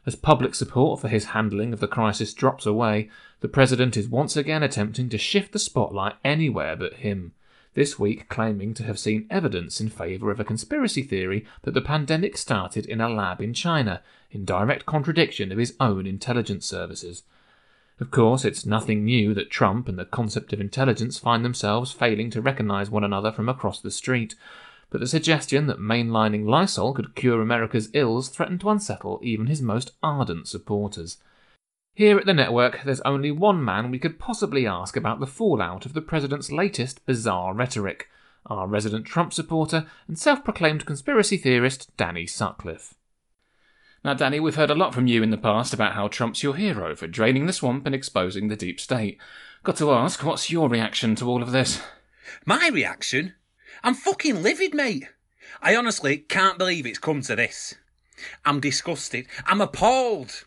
As 0.04 0.14
public 0.14 0.54
support 0.54 1.00
for 1.00 1.08
his 1.08 1.26
handling 1.26 1.72
of 1.72 1.80
the 1.80 1.88
crisis 1.88 2.34
drops 2.34 2.66
away, 2.66 3.08
the 3.40 3.48
president 3.48 3.96
is 3.96 4.08
once 4.08 4.36
again 4.36 4.62
attempting 4.62 5.08
to 5.08 5.16
shift 5.16 5.52
the 5.52 5.58
spotlight 5.58 6.16
anywhere 6.22 6.76
but 6.76 6.96
him. 6.96 7.32
This 7.76 7.98
week, 7.98 8.30
claiming 8.30 8.72
to 8.74 8.84
have 8.84 8.98
seen 8.98 9.26
evidence 9.28 9.82
in 9.82 9.90
favour 9.90 10.30
of 10.30 10.40
a 10.40 10.44
conspiracy 10.44 11.02
theory 11.02 11.44
that 11.62 11.74
the 11.74 11.82
pandemic 11.82 12.38
started 12.38 12.86
in 12.86 13.02
a 13.02 13.08
lab 13.08 13.42
in 13.42 13.52
China, 13.52 14.00
in 14.30 14.46
direct 14.46 14.86
contradiction 14.86 15.52
of 15.52 15.58
his 15.58 15.76
own 15.78 16.06
intelligence 16.06 16.64
services. 16.64 17.22
Of 18.00 18.10
course, 18.10 18.46
it's 18.46 18.64
nothing 18.64 19.04
new 19.04 19.34
that 19.34 19.50
Trump 19.50 19.88
and 19.88 19.98
the 19.98 20.06
concept 20.06 20.54
of 20.54 20.60
intelligence 20.60 21.18
find 21.18 21.44
themselves 21.44 21.92
failing 21.92 22.30
to 22.30 22.40
recognise 22.40 22.88
one 22.88 23.04
another 23.04 23.30
from 23.30 23.48
across 23.48 23.78
the 23.78 23.90
street 23.90 24.34
but 24.88 25.00
the 25.00 25.06
suggestion 25.06 25.66
that 25.66 25.78
mainlining 25.78 26.46
Lysol 26.46 26.94
could 26.94 27.14
cure 27.14 27.42
America's 27.42 27.90
ills 27.92 28.28
threatened 28.28 28.60
to 28.60 28.70
unsettle 28.70 29.20
even 29.22 29.46
his 29.46 29.60
most 29.60 29.92
ardent 30.02 30.48
supporters. 30.48 31.18
Here 31.96 32.18
at 32.18 32.26
the 32.26 32.34
network, 32.34 32.82
there's 32.84 33.00
only 33.00 33.30
one 33.30 33.64
man 33.64 33.90
we 33.90 33.98
could 33.98 34.18
possibly 34.18 34.66
ask 34.66 34.98
about 34.98 35.18
the 35.18 35.26
fallout 35.26 35.86
of 35.86 35.94
the 35.94 36.02
president's 36.02 36.52
latest 36.52 37.06
bizarre 37.06 37.54
rhetoric 37.54 38.10
our 38.44 38.66
resident 38.66 39.06
Trump 39.06 39.32
supporter 39.32 39.86
and 40.06 40.18
self 40.18 40.44
proclaimed 40.44 40.84
conspiracy 40.84 41.38
theorist, 41.38 41.90
Danny 41.96 42.26
Sutcliffe. 42.26 42.92
Now, 44.04 44.12
Danny, 44.12 44.38
we've 44.38 44.56
heard 44.56 44.70
a 44.70 44.74
lot 44.74 44.92
from 44.92 45.06
you 45.06 45.22
in 45.22 45.30
the 45.30 45.38
past 45.38 45.72
about 45.72 45.94
how 45.94 46.06
Trump's 46.08 46.42
your 46.42 46.56
hero 46.56 46.94
for 46.94 47.06
draining 47.06 47.46
the 47.46 47.52
swamp 47.54 47.86
and 47.86 47.94
exposing 47.94 48.48
the 48.48 48.56
deep 48.56 48.78
state. 48.78 49.18
Got 49.64 49.76
to 49.76 49.90
ask, 49.90 50.22
what's 50.22 50.50
your 50.50 50.68
reaction 50.68 51.14
to 51.14 51.26
all 51.26 51.42
of 51.42 51.52
this? 51.52 51.80
My 52.44 52.68
reaction? 52.74 53.32
I'm 53.82 53.94
fucking 53.94 54.42
livid, 54.42 54.74
mate. 54.74 55.08
I 55.62 55.74
honestly 55.74 56.18
can't 56.18 56.58
believe 56.58 56.84
it's 56.84 56.98
come 56.98 57.22
to 57.22 57.34
this. 57.34 57.74
I'm 58.44 58.60
disgusted. 58.60 59.28
I'm 59.46 59.62
appalled. 59.62 60.44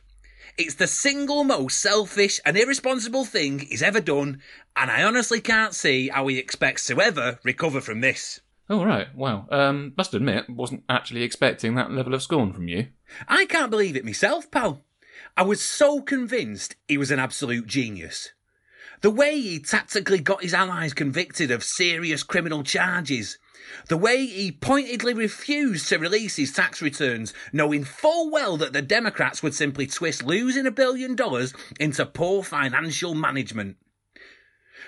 It's 0.59 0.75
the 0.75 0.87
single 0.87 1.45
most 1.45 1.79
selfish 1.79 2.41
and 2.45 2.57
irresponsible 2.57 3.23
thing 3.23 3.59
he's 3.59 3.81
ever 3.81 4.01
done, 4.01 4.41
and 4.75 4.91
I 4.91 5.03
honestly 5.03 5.39
can't 5.39 5.73
see 5.73 6.09
how 6.09 6.27
he 6.27 6.37
expects 6.37 6.85
to 6.87 6.99
ever 6.99 7.39
recover 7.45 7.79
from 7.79 8.01
this. 8.01 8.41
Oh, 8.69 8.83
right. 8.83 9.07
Well, 9.15 9.47
um, 9.51 9.93
must 9.95 10.13
admit, 10.13 10.49
wasn't 10.49 10.83
actually 10.89 11.23
expecting 11.23 11.75
that 11.75 11.93
level 11.93 12.13
of 12.13 12.21
scorn 12.21 12.51
from 12.51 12.67
you. 12.67 12.87
I 13.25 13.45
can't 13.45 13.71
believe 13.71 13.95
it 13.95 14.03
myself, 14.03 14.51
pal. 14.51 14.83
I 15.37 15.43
was 15.43 15.61
so 15.61 16.01
convinced 16.01 16.75
he 16.89 16.97
was 16.97 17.09
an 17.09 17.19
absolute 17.19 17.65
genius. 17.65 18.33
The 19.01 19.09
way 19.09 19.39
he 19.39 19.59
tactically 19.59 20.19
got 20.19 20.43
his 20.43 20.53
allies 20.53 20.93
convicted 20.93 21.51
of 21.51 21.63
serious 21.63 22.21
criminal 22.21 22.63
charges. 22.63 23.37
The 23.87 23.97
way 23.97 24.25
he 24.25 24.51
pointedly 24.51 25.13
refused 25.13 25.87
to 25.89 25.97
release 25.97 26.35
his 26.35 26.51
tax 26.51 26.81
returns, 26.81 27.33
knowing 27.53 27.85
full 27.85 28.29
well 28.29 28.57
that 28.57 28.73
the 28.73 28.81
Democrats 28.81 29.41
would 29.41 29.53
simply 29.53 29.87
twist 29.87 30.23
losing 30.23 30.65
a 30.65 30.71
billion 30.71 31.15
dollars 31.15 31.53
into 31.79 32.05
poor 32.05 32.43
financial 32.43 33.13
management. 33.15 33.77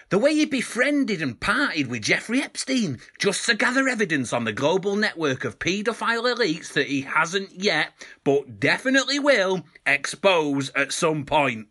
The 0.09 0.17
way 0.17 0.33
he 0.35 0.45
befriended 0.45 1.21
and 1.21 1.39
parted 1.39 1.87
with 1.87 2.01
Jeffrey 2.01 2.41
Epstein 2.41 2.99
just 3.17 3.45
to 3.45 3.55
gather 3.55 3.87
evidence 3.87 4.33
on 4.33 4.43
the 4.43 4.51
global 4.51 4.97
network 4.97 5.45
of 5.45 5.57
paedophile 5.57 6.35
elites 6.35 6.73
that 6.73 6.87
he 6.87 7.01
hasn't 7.03 7.61
yet, 7.61 7.93
but 8.25 8.59
definitely 8.59 9.19
will, 9.19 9.63
expose 9.85 10.69
at 10.75 10.91
some 10.91 11.23
point. 11.23 11.67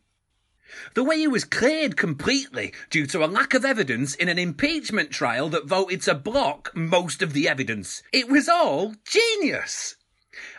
The 0.94 1.04
way 1.04 1.18
he 1.18 1.28
was 1.28 1.44
cleared 1.44 1.96
completely 1.96 2.72
due 2.90 3.06
to 3.06 3.24
a 3.24 3.26
lack 3.26 3.54
of 3.54 3.64
evidence 3.64 4.14
in 4.14 4.28
an 4.28 4.38
impeachment 4.38 5.10
trial 5.10 5.48
that 5.50 5.66
voted 5.66 6.02
to 6.02 6.14
block 6.14 6.70
most 6.74 7.22
of 7.22 7.32
the 7.32 7.48
evidence. 7.48 8.02
It 8.12 8.28
was 8.28 8.48
all 8.48 8.94
genius. 9.04 9.96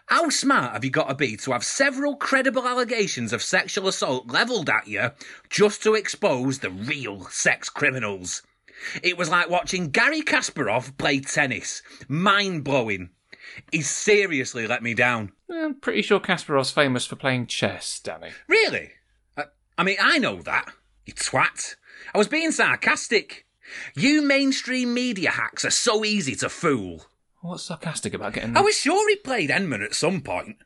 How 0.07 0.29
smart 0.29 0.73
have 0.73 0.83
you 0.83 0.91
got 0.91 1.07
to 1.07 1.15
be 1.15 1.37
to 1.37 1.51
have 1.53 1.63
several 1.63 2.15
credible 2.15 2.67
allegations 2.67 3.31
of 3.31 3.41
sexual 3.41 3.87
assault 3.87 4.27
levelled 4.27 4.69
at 4.69 4.87
you 4.87 5.11
just 5.49 5.81
to 5.83 5.95
expose 5.95 6.59
the 6.59 6.69
real 6.69 7.25
sex 7.29 7.69
criminals? 7.69 8.41
It 9.03 9.17
was 9.17 9.29
like 9.29 9.49
watching 9.49 9.91
Garry 9.91 10.21
Kasparov 10.21 10.97
play 10.97 11.19
tennis. 11.19 11.81
Mind 12.07 12.63
blowing. 12.63 13.11
He 13.71 13.81
seriously 13.81 14.67
let 14.67 14.83
me 14.83 14.93
down. 14.93 15.31
I'm 15.49 15.75
pretty 15.75 16.01
sure 16.01 16.19
Kasparov's 16.19 16.71
famous 16.71 17.05
for 17.05 17.15
playing 17.15 17.47
chess, 17.47 17.99
Danny. 17.99 18.31
Really? 18.47 18.91
I 19.81 19.83
mean, 19.83 19.97
I 19.99 20.19
know 20.19 20.43
that. 20.43 20.71
You 21.07 21.13
twat. 21.15 21.73
I 22.13 22.19
was 22.19 22.27
being 22.27 22.51
sarcastic. 22.51 23.47
You 23.95 24.21
mainstream 24.21 24.93
media 24.93 25.31
hacks 25.31 25.65
are 25.65 25.71
so 25.71 26.05
easy 26.05 26.35
to 26.35 26.49
fool. 26.49 27.07
What's 27.41 27.63
sarcastic 27.63 28.13
about 28.13 28.33
getting. 28.33 28.55
I 28.55 28.61
was 28.61 28.77
sure 28.77 29.09
he 29.09 29.15
played 29.15 29.49
Henman 29.49 29.83
at 29.83 29.95
some 29.95 30.21
point. 30.21 30.57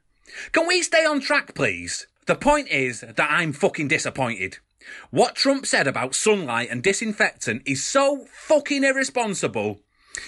Can 0.52 0.68
we 0.68 0.82
stay 0.82 1.06
on 1.06 1.22
track, 1.22 1.56
please? 1.56 2.08
The 2.26 2.36
point 2.36 2.68
is 2.68 3.06
that 3.16 3.32
I'm 3.32 3.54
fucking 3.54 3.88
disappointed. 3.88 4.58
What 5.12 5.36
Trump 5.36 5.66
said 5.66 5.88
about 5.88 6.14
sunlight 6.14 6.68
and 6.70 6.84
disinfectant 6.84 7.62
is 7.66 7.86
so 7.86 8.26
fucking 8.34 8.84
irresponsible. 8.84 9.80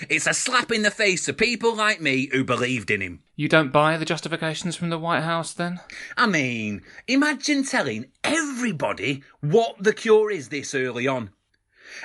It's 0.08 0.27
a 0.27 0.34
slap 0.34 0.72
in 0.72 0.84
the 0.84 0.91
face 0.91 1.25
to 1.25 1.34
people 1.34 1.75
like 1.75 2.00
me 2.00 2.29
who 2.32 2.46
believed 2.46 2.89
in 2.89 3.01
him. 3.01 3.24
You 3.39 3.48
don't 3.48 3.72
buy 3.72 3.98
the 3.98 4.03
justifications 4.03 4.75
from 4.75 4.89
the 4.89 4.98
White 4.98 5.22
House 5.22 5.53
then? 5.53 5.79
I 6.17 6.25
mean, 6.25 6.82
imagine 7.08 7.63
telling 7.63 8.08
everybody 8.24 9.22
what 9.41 9.75
the 9.79 9.94
cure 9.94 10.32
is 10.32 10.50
this 10.50 10.74
early 10.74 11.06
on. 11.06 11.29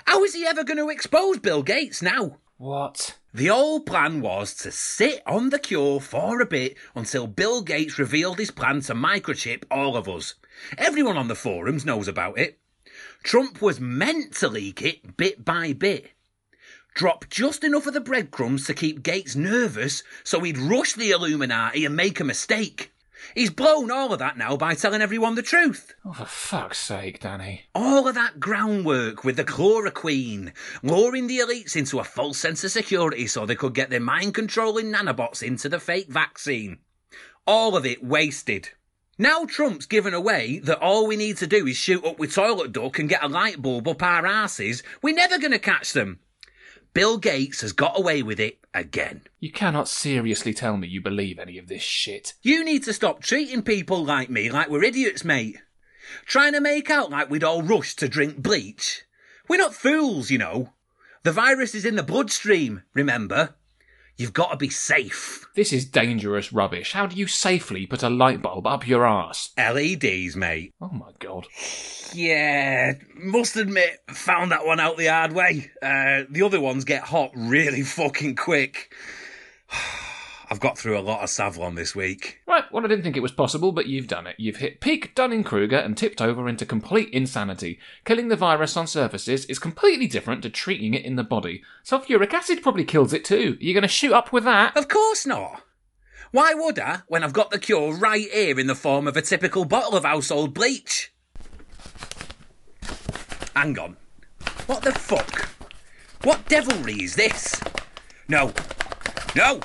How 0.04 0.22
is 0.24 0.34
he 0.34 0.44
ever 0.44 0.62
going 0.62 0.76
to 0.76 0.90
expose 0.90 1.38
Bill 1.38 1.62
Gates 1.62 2.02
now? 2.02 2.36
What? 2.58 3.16
The 3.32 3.48
old 3.48 3.86
plan 3.86 4.20
was 4.20 4.52
to 4.56 4.70
sit 4.70 5.22
on 5.26 5.48
the 5.48 5.58
cure 5.58 6.00
for 6.00 6.42
a 6.42 6.46
bit 6.46 6.76
until 6.94 7.26
Bill 7.26 7.62
Gates 7.62 7.98
revealed 7.98 8.38
his 8.38 8.50
plan 8.50 8.82
to 8.82 8.94
microchip 8.94 9.64
all 9.70 9.96
of 9.96 10.10
us. 10.10 10.34
Everyone 10.76 11.16
on 11.16 11.28
the 11.28 11.34
forums 11.34 11.86
knows 11.86 12.08
about 12.08 12.38
it. 12.38 12.58
Trump 13.22 13.62
was 13.62 13.80
meant 13.80 14.34
to 14.36 14.48
leak 14.48 14.82
it 14.82 15.16
bit 15.16 15.46
by 15.46 15.72
bit. 15.72 16.10
Drop 16.94 17.28
just 17.30 17.64
enough 17.64 17.86
of 17.86 17.94
the 17.94 18.00
breadcrumbs 18.00 18.66
to 18.66 18.74
keep 18.74 19.02
Gates 19.02 19.34
nervous 19.34 20.02
so 20.24 20.40
he'd 20.40 20.58
rush 20.58 20.92
the 20.92 21.10
Illuminati 21.10 21.86
and 21.86 21.96
make 21.96 22.20
a 22.20 22.24
mistake. 22.24 22.92
He's 23.34 23.50
blown 23.50 23.90
all 23.90 24.12
of 24.12 24.18
that 24.18 24.36
now 24.36 24.56
by 24.56 24.74
telling 24.74 25.00
everyone 25.00 25.36
the 25.36 25.42
truth. 25.42 25.94
Oh, 26.04 26.12
for 26.12 26.26
fuck's 26.26 26.78
sake, 26.78 27.20
Danny. 27.20 27.62
All 27.74 28.08
of 28.08 28.14
that 28.16 28.40
groundwork 28.40 29.24
with 29.24 29.36
the 29.36 29.44
chloroquine, 29.44 30.52
luring 30.82 31.28
the 31.28 31.38
elites 31.38 31.76
into 31.76 31.98
a 31.98 32.04
false 32.04 32.38
sense 32.38 32.64
of 32.64 32.72
security 32.72 33.26
so 33.26 33.46
they 33.46 33.54
could 33.54 33.74
get 33.74 33.90
their 33.90 34.00
mind 34.00 34.34
controlling 34.34 34.92
nanobots 34.92 35.42
into 35.42 35.68
the 35.68 35.80
fake 35.80 36.08
vaccine. 36.08 36.78
All 37.46 37.76
of 37.76 37.86
it 37.86 38.04
wasted. 38.04 38.70
Now 39.18 39.44
Trump's 39.46 39.86
given 39.86 40.14
away 40.14 40.58
that 40.64 40.80
all 40.80 41.06
we 41.06 41.16
need 41.16 41.36
to 41.38 41.46
do 41.46 41.66
is 41.66 41.76
shoot 41.76 42.04
up 42.04 42.18
with 42.18 42.34
toilet 42.34 42.72
duck 42.72 42.98
and 42.98 43.08
get 43.08 43.22
a 43.22 43.28
light 43.28 43.62
bulb 43.62 43.88
up 43.88 44.02
our 44.02 44.26
asses, 44.26 44.82
we're 45.00 45.14
never 45.14 45.38
going 45.38 45.52
to 45.52 45.58
catch 45.58 45.92
them. 45.92 46.18
Bill 46.94 47.16
Gates 47.16 47.62
has 47.62 47.72
got 47.72 47.98
away 47.98 48.22
with 48.22 48.38
it 48.38 48.58
again. 48.74 49.22
You 49.40 49.50
cannot 49.50 49.88
seriously 49.88 50.52
tell 50.52 50.76
me 50.76 50.88
you 50.88 51.00
believe 51.00 51.38
any 51.38 51.56
of 51.56 51.68
this 51.68 51.82
shit. 51.82 52.34
You 52.42 52.64
need 52.64 52.84
to 52.84 52.92
stop 52.92 53.22
treating 53.22 53.62
people 53.62 54.04
like 54.04 54.28
me 54.28 54.50
like 54.50 54.68
we're 54.68 54.84
idiots, 54.84 55.24
mate. 55.24 55.56
Trying 56.26 56.52
to 56.52 56.60
make 56.60 56.90
out 56.90 57.10
like 57.10 57.30
we'd 57.30 57.44
all 57.44 57.62
rushed 57.62 57.98
to 58.00 58.08
drink 58.08 58.42
bleach. 58.42 59.04
We're 59.48 59.56
not 59.56 59.74
fools, 59.74 60.30
you 60.30 60.36
know. 60.36 60.74
The 61.22 61.32
virus 61.32 61.74
is 61.74 61.86
in 61.86 61.96
the 61.96 62.02
bloodstream, 62.02 62.82
remember? 62.92 63.54
You've 64.16 64.32
got 64.32 64.50
to 64.50 64.56
be 64.56 64.68
safe. 64.68 65.46
This 65.54 65.72
is 65.72 65.84
dangerous 65.84 66.52
rubbish. 66.52 66.92
How 66.92 67.06
do 67.06 67.16
you 67.16 67.26
safely 67.26 67.86
put 67.86 68.02
a 68.02 68.10
light 68.10 68.42
bulb 68.42 68.66
up 68.66 68.86
your 68.86 69.06
ass? 69.06 69.50
LEDs, 69.56 70.36
mate. 70.36 70.74
Oh 70.80 70.90
my 70.90 71.10
god. 71.18 71.46
Yeah, 72.12 72.92
must 73.14 73.56
admit, 73.56 74.00
found 74.10 74.52
that 74.52 74.66
one 74.66 74.80
out 74.80 74.96
the 74.96 75.06
hard 75.06 75.32
way. 75.32 75.70
Uh, 75.82 76.24
the 76.30 76.42
other 76.44 76.60
ones 76.60 76.84
get 76.84 77.04
hot 77.04 77.30
really 77.34 77.82
fucking 77.82 78.36
quick. 78.36 78.94
I've 80.52 80.60
got 80.60 80.76
through 80.76 80.98
a 80.98 81.00
lot 81.00 81.22
of 81.22 81.30
Savlon 81.30 81.76
this 81.76 81.96
week. 81.96 82.42
Right, 82.46 82.64
well, 82.70 82.84
I 82.84 82.88
didn't 82.88 83.04
think 83.04 83.16
it 83.16 83.22
was 83.22 83.32
possible, 83.32 83.72
but 83.72 83.86
you've 83.86 84.06
done 84.06 84.26
it. 84.26 84.36
You've 84.38 84.58
hit 84.58 84.82
peak 84.82 85.14
Dunning 85.14 85.44
Kruger 85.44 85.78
and 85.78 85.96
tipped 85.96 86.20
over 86.20 86.46
into 86.46 86.66
complete 86.66 87.08
insanity. 87.08 87.78
Killing 88.04 88.28
the 88.28 88.36
virus 88.36 88.76
on 88.76 88.86
surfaces 88.86 89.46
is 89.46 89.58
completely 89.58 90.06
different 90.06 90.42
to 90.42 90.50
treating 90.50 90.92
it 90.92 91.06
in 91.06 91.16
the 91.16 91.24
body. 91.24 91.62
Sulfuric 91.86 92.34
acid 92.34 92.62
probably 92.62 92.84
kills 92.84 93.14
it 93.14 93.24
too. 93.24 93.56
Are 93.58 93.64
you 93.64 93.72
going 93.72 93.80
to 93.80 93.88
shoot 93.88 94.12
up 94.12 94.30
with 94.30 94.44
that? 94.44 94.76
Of 94.76 94.88
course 94.88 95.24
not. 95.24 95.62
Why 96.32 96.52
would 96.52 96.78
I 96.78 96.98
when 97.08 97.24
I've 97.24 97.32
got 97.32 97.50
the 97.50 97.58
cure 97.58 97.94
right 97.94 98.30
here 98.30 98.60
in 98.60 98.66
the 98.66 98.74
form 98.74 99.08
of 99.08 99.16
a 99.16 99.22
typical 99.22 99.64
bottle 99.64 99.96
of 99.96 100.04
household 100.04 100.52
bleach? 100.52 101.14
Hang 103.56 103.78
on. 103.78 103.96
What 104.66 104.82
the 104.82 104.92
fuck? 104.92 105.48
What 106.24 106.46
devilry 106.46 107.04
is 107.04 107.16
this? 107.16 107.58
No. 108.28 108.52
No! 109.34 109.62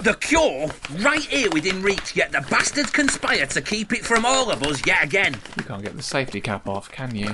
The 0.00 0.14
cure 0.14 0.68
right 1.00 1.20
here 1.20 1.50
within 1.50 1.82
reach, 1.82 2.14
yet 2.14 2.30
the 2.30 2.40
bastards 2.48 2.90
conspire 2.90 3.46
to 3.46 3.60
keep 3.60 3.92
it 3.92 4.04
from 4.04 4.24
all 4.24 4.50
of 4.50 4.62
us 4.62 4.80
yet 4.86 5.02
again. 5.02 5.36
You 5.56 5.64
can't 5.64 5.82
get 5.82 5.96
the 5.96 6.02
safety 6.02 6.40
cap 6.40 6.68
off, 6.68 6.90
can 6.90 7.14
you? 7.16 7.28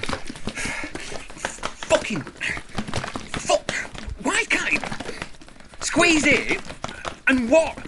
Fucking. 1.90 2.23
Fuck! 2.23 3.71
Why 4.23 4.44
can't 4.49 4.83
it. 4.83 5.85
Squeeze 5.85 6.26
it? 6.26 6.61
And 7.26 7.50
what? 7.50 7.78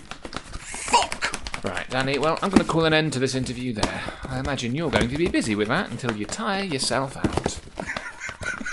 Fuck! 0.59 1.65
Right, 1.65 1.73
Right, 1.73 1.89
Danny, 1.91 2.19
well, 2.19 2.39
I'm 2.43 2.51
going 2.51 2.63
to 2.63 2.69
call 2.69 2.85
an 2.85 2.93
end 2.93 3.15
to 3.15 3.19
this 3.19 3.35
interview 3.35 3.73
there. 3.73 4.03
I 4.25 4.41
imagine 4.41 4.75
you're 4.75 4.91
going 4.91 5.09
to 5.09 5.17
be 5.17 5.29
busy 5.29 5.55
with 5.55 5.69
that 5.69 5.91
until 5.91 6.15
you 6.15 6.27
tire 6.27 6.65
yourself 6.65 7.17
out. 7.17 7.59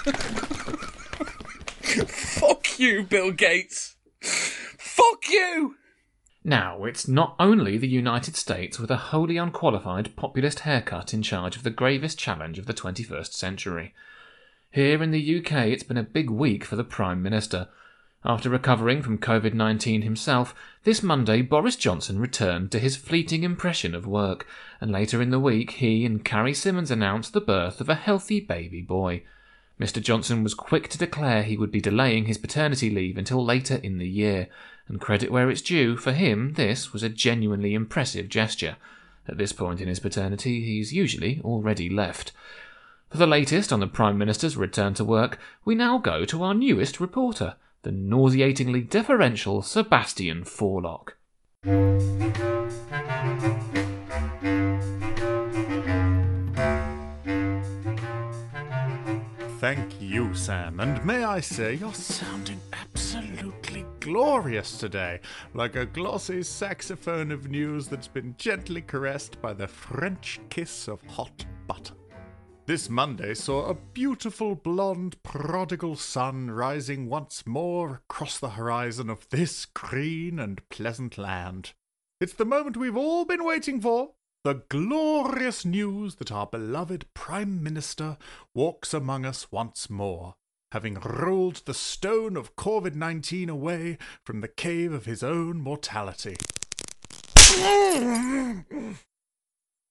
Fuck 2.09 2.77
you, 2.77 3.03
Bill 3.03 3.31
Gates. 3.31 3.95
Fuck 4.21 5.29
you. 5.29 5.75
Now, 6.45 6.83
it's 6.83 7.07
not 7.07 7.35
only 7.39 7.77
the 7.77 7.87
United 7.87 8.35
States 8.35 8.77
with 8.77 8.91
a 8.91 8.97
wholly 8.97 9.37
unqualified 9.37 10.13
populist 10.17 10.61
haircut 10.61 11.13
in 11.13 11.21
charge 11.21 11.55
of 11.55 11.63
the 11.63 11.69
gravest 11.69 12.19
challenge 12.19 12.59
of 12.59 12.65
the 12.65 12.73
21st 12.73 13.31
century. 13.31 13.93
Here 14.69 15.01
in 15.01 15.11
the 15.11 15.37
UK, 15.39 15.67
it's 15.67 15.83
been 15.83 15.97
a 15.97 16.03
big 16.03 16.29
week 16.29 16.65
for 16.65 16.75
the 16.75 16.83
Prime 16.83 17.23
Minister. 17.23 17.69
After 18.25 18.49
recovering 18.49 19.01
from 19.01 19.19
COVID 19.19 19.53
19 19.53 20.01
himself, 20.01 20.53
this 20.83 21.01
Monday 21.01 21.41
Boris 21.41 21.77
Johnson 21.77 22.19
returned 22.19 22.71
to 22.71 22.79
his 22.79 22.97
fleeting 22.97 23.43
impression 23.43 23.95
of 23.95 24.05
work, 24.05 24.45
and 24.81 24.91
later 24.91 25.21
in 25.21 25.29
the 25.29 25.39
week 25.39 25.71
he 25.71 26.05
and 26.05 26.25
Carrie 26.25 26.53
Symonds 26.53 26.91
announced 26.91 27.31
the 27.31 27.41
birth 27.41 27.79
of 27.79 27.87
a 27.87 27.95
healthy 27.95 28.41
baby 28.41 28.81
boy. 28.81 29.23
Mr. 29.79 30.01
Johnson 30.01 30.43
was 30.43 30.53
quick 30.53 30.87
to 30.89 30.97
declare 30.97 31.43
he 31.43 31.57
would 31.57 31.71
be 31.71 31.81
delaying 31.81 32.25
his 32.25 32.37
paternity 32.37 32.89
leave 32.89 33.17
until 33.17 33.43
later 33.43 33.75
in 33.75 33.97
the 33.97 34.07
year, 34.07 34.47
and 34.87 34.99
credit 35.01 35.31
where 35.31 35.49
it's 35.49 35.61
due, 35.61 35.97
for 35.97 36.11
him 36.11 36.53
this 36.53 36.93
was 36.93 37.03
a 37.03 37.09
genuinely 37.09 37.73
impressive 37.73 38.29
gesture. 38.29 38.77
At 39.27 39.37
this 39.37 39.53
point 39.53 39.79
in 39.79 39.87
his 39.87 39.99
paternity, 39.99 40.63
he's 40.63 40.93
usually 40.93 41.39
already 41.43 41.89
left. 41.89 42.31
For 43.09 43.17
the 43.17 43.27
latest 43.27 43.71
on 43.71 43.79
the 43.79 43.87
Prime 43.87 44.17
Minister's 44.17 44.57
return 44.57 44.95
to 44.95 45.05
work, 45.05 45.39
we 45.63 45.75
now 45.75 45.97
go 45.99 46.25
to 46.25 46.43
our 46.43 46.53
newest 46.53 46.99
reporter, 46.99 47.55
the 47.83 47.91
nauseatingly 47.91 48.81
deferential 48.81 49.61
Sebastian 49.61 50.43
Forlock. 50.43 51.15
Thank 59.63 60.01
you, 60.01 60.33
Sam, 60.33 60.81
and 60.81 61.05
may 61.05 61.23
I 61.23 61.39
say 61.39 61.75
you're 61.75 61.93
sounding 61.93 62.59
absolutely 62.73 63.85
glorious 64.03 64.77
today, 64.77 65.17
like 65.53 65.77
a 65.77 65.85
glossy 65.85 66.43
saxophone 66.43 67.31
of 67.31 67.49
news 67.49 67.87
that's 67.87 68.09
been 68.09 68.35
gently 68.37 68.81
caressed 68.81 69.41
by 69.41 69.53
the 69.53 69.65
French 69.65 70.41
kiss 70.49 70.89
of 70.89 71.01
hot 71.03 71.45
butter. 71.67 71.93
This 72.65 72.89
Monday 72.89 73.33
saw 73.33 73.69
a 73.69 73.75
beautiful 73.93 74.55
blonde 74.55 75.15
prodigal 75.23 75.95
sun 75.95 76.51
rising 76.51 77.07
once 77.07 77.47
more 77.47 78.01
across 78.09 78.39
the 78.39 78.49
horizon 78.51 79.09
of 79.09 79.25
this 79.29 79.65
green 79.65 80.37
and 80.37 80.67
pleasant 80.67 81.17
land. 81.17 81.71
It's 82.19 82.33
the 82.33 82.43
moment 82.43 82.75
we've 82.75 82.97
all 82.97 83.23
been 83.23 83.45
waiting 83.45 83.79
for, 83.79 84.15
the 84.43 84.63
glorious 84.67 85.63
news 85.63 86.15
that 86.15 86.29
our 86.29 86.47
beloved 86.47 87.05
Prime 87.13 87.63
Minister 87.63 88.17
walks 88.53 88.93
among 88.93 89.25
us 89.25 89.49
once 89.49 89.89
more, 89.89 90.35
having 90.73 90.95
rolled 90.95 91.61
the 91.65 91.73
stone 91.73 92.35
of 92.35 92.55
COVID 92.55 92.95
19 92.95 93.47
away 93.47 93.95
from 94.23 94.41
the 94.41 94.47
cave 94.47 94.91
of 94.91 95.05
his 95.05 95.21
own 95.21 95.61
mortality. 95.61 96.35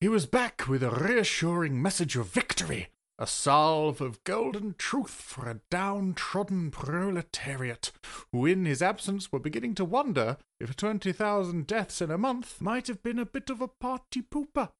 He 0.01 0.09
was 0.09 0.27
back 0.27 0.67
with 0.67 0.83
a 0.83 0.91
reassuring 0.91 1.81
message 1.81 2.17
of 2.17 2.27
victory, 2.27 2.89
a 3.17 3.29
salve 3.29 4.01
of 4.01 4.25
golden 4.25 4.75
truth 4.77 5.13
for 5.13 5.49
a 5.49 5.61
downtrodden 5.71 6.73
proletariat, 6.73 7.93
who 8.33 8.45
in 8.45 8.65
his 8.65 8.83
absence 8.83 9.31
were 9.31 9.39
beginning 9.39 9.77
to 9.77 9.85
wonder 9.85 10.37
if 10.59 10.75
20,000 10.75 11.65
deaths 11.65 12.03
in 12.03 12.11
a 12.11 12.19
month 12.19 12.61
might 12.61 12.89
have 12.89 13.05
been 13.05 13.21
a 13.21 13.25
bit 13.25 13.51
of 13.51 13.61
a 13.61 13.69
party 13.69 14.21
pooper. 14.21 14.71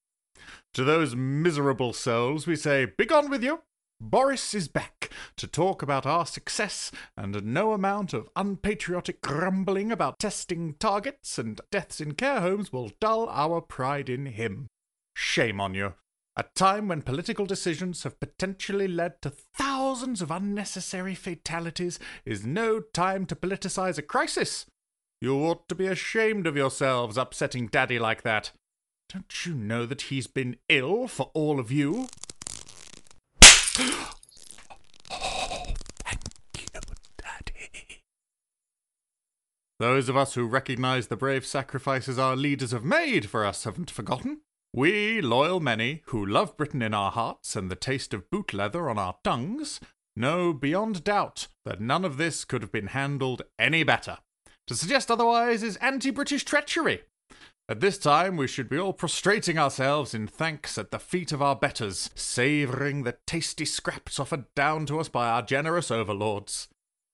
To 0.75 0.83
those 0.83 1.15
miserable 1.15 1.93
souls 1.93 2.49
we 2.49 2.57
say, 2.57 2.87
Begone 2.87 3.31
with 3.31 3.45
you! 3.45 3.63
Boris 4.05 4.53
is 4.53 4.67
back 4.67 5.11
to 5.37 5.47
talk 5.47 5.81
about 5.81 6.05
our 6.05 6.27
success, 6.27 6.91
and 7.17 7.45
no 7.45 7.73
amount 7.73 8.13
of 8.13 8.29
unpatriotic 8.35 9.21
grumbling 9.21 9.93
about 9.93 10.19
testing 10.19 10.75
targets 10.81 11.39
and 11.39 11.61
deaths 11.71 12.01
in 12.01 12.15
care 12.15 12.41
homes 12.41 12.73
will 12.73 12.91
dull 13.01 13.29
our 13.31 13.61
pride 13.61 14.09
in 14.09 14.27
him. 14.27 14.67
Shame 15.15 15.61
on 15.61 15.75
you. 15.75 15.95
A 16.35 16.43
time 16.57 16.89
when 16.89 17.03
political 17.03 17.47
decisions 17.47 18.03
have 18.03 18.19
potentially 18.19 18.89
led 18.89 19.23
to 19.23 19.31
thousands 19.31 20.21
of 20.21 20.33
unnecessary 20.33 21.15
fatalities 21.15 22.01
is 22.25 22.45
no 22.45 22.81
time 22.81 23.25
to 23.27 23.37
politicize 23.37 23.99
a 23.99 24.03
crisis. 24.03 24.67
You 25.21 25.37
ought 25.45 25.69
to 25.69 25.77
be 25.77 25.87
ashamed 25.87 26.49
of 26.49 26.57
yourselves 26.57 27.17
upsetting 27.17 27.69
Daddy 27.69 28.01
like 28.01 28.23
that. 28.23 28.51
Don't 29.09 29.47
you 29.47 29.55
know 29.55 29.87
that 29.87 30.03
he's 30.03 30.27
been 30.27 30.57
ill 30.69 31.07
for 31.07 31.31
all 31.35 31.61
of 31.61 31.71
you? 31.71 32.09
oh, 33.79 34.15
thank 36.05 36.21
you, 36.59 36.67
Daddy. 37.17 38.03
Those 39.83 40.09
of 40.09 40.17
us 40.17 40.35
who 40.35 40.47
recognize 40.47 41.09
the 41.09 41.17
brave 41.17 41.45
sacrifices 41.45 42.17
our 42.17 42.37
leaders 42.37 42.71
have 42.71 42.85
made 42.85 43.29
for 43.29 43.45
us 43.45 43.65
haven't 43.65 43.91
forgotten. 43.91 44.43
We, 44.73 45.21
loyal 45.21 45.59
many, 45.59 46.03
who 46.07 46.25
love 46.25 46.57
Britain 46.57 46.83
in 46.83 46.95
our 46.95 47.11
hearts 47.11 47.57
and 47.57 47.69
the 47.69 47.75
taste 47.75 48.15
of 48.15 48.31
boot 48.31 48.55
leather 48.55 48.89
on 48.89 48.97
our 48.97 49.17
tongues, 49.25 49.81
know 50.15 50.53
beyond 50.53 51.03
doubt 51.03 51.49
that 51.65 51.81
none 51.81 52.05
of 52.05 52.17
this 52.17 52.45
could 52.45 52.63
have 52.63 52.71
been 52.71 52.87
handled 52.87 53.43
any 53.59 53.83
better. 53.83 54.19
To 54.69 54.77
suggest 54.77 55.11
otherwise 55.11 55.65
is 55.65 55.75
anti 55.79 56.11
British 56.13 56.45
treachery. 56.45 57.01
At 57.69 57.81
this 57.81 57.99
time, 57.99 58.37
we 58.37 58.47
should 58.47 58.69
be 58.69 58.79
all 58.79 58.93
prostrating 58.93 59.59
ourselves 59.59 60.15
in 60.15 60.29
thanks 60.29 60.79
at 60.79 60.93
the 60.93 61.01
feet 61.01 61.33
of 61.33 61.43
our 61.43 61.57
betters, 61.57 62.09
savouring 62.15 63.03
the 63.03 63.17
tasty 63.27 63.65
scraps 63.65 64.21
offered 64.21 64.45
down 64.55 64.87
to 64.87 65.01
us 65.01 65.09
by 65.09 65.27
our 65.29 65.43
generous 65.43 65.91
overlords. 65.91 66.69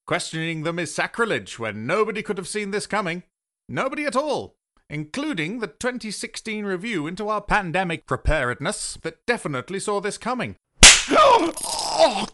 Questioning 0.09 0.65
them 0.65 0.81
is 0.81 0.93
sacrilege 0.93 1.61
when 1.61 1.87
nobody 1.87 2.23
could 2.23 2.39
have 2.39 2.49
seen 2.49 2.73
this 2.73 2.89
coming. 2.89 3.23
Nobody 3.69 4.07
at 4.07 4.17
all 4.17 4.59
including 4.91 5.61
the 5.61 5.67
2016 5.67 6.65
review 6.65 7.07
into 7.07 7.29
our 7.29 7.43
pandemic 7.43 8.07
preparedness 8.07 8.99
that 9.03 9.25
definitely 9.27 9.79
saw 9.79 10.01
this 10.01 10.19
coming. 10.19 10.57
oh, 11.11 12.27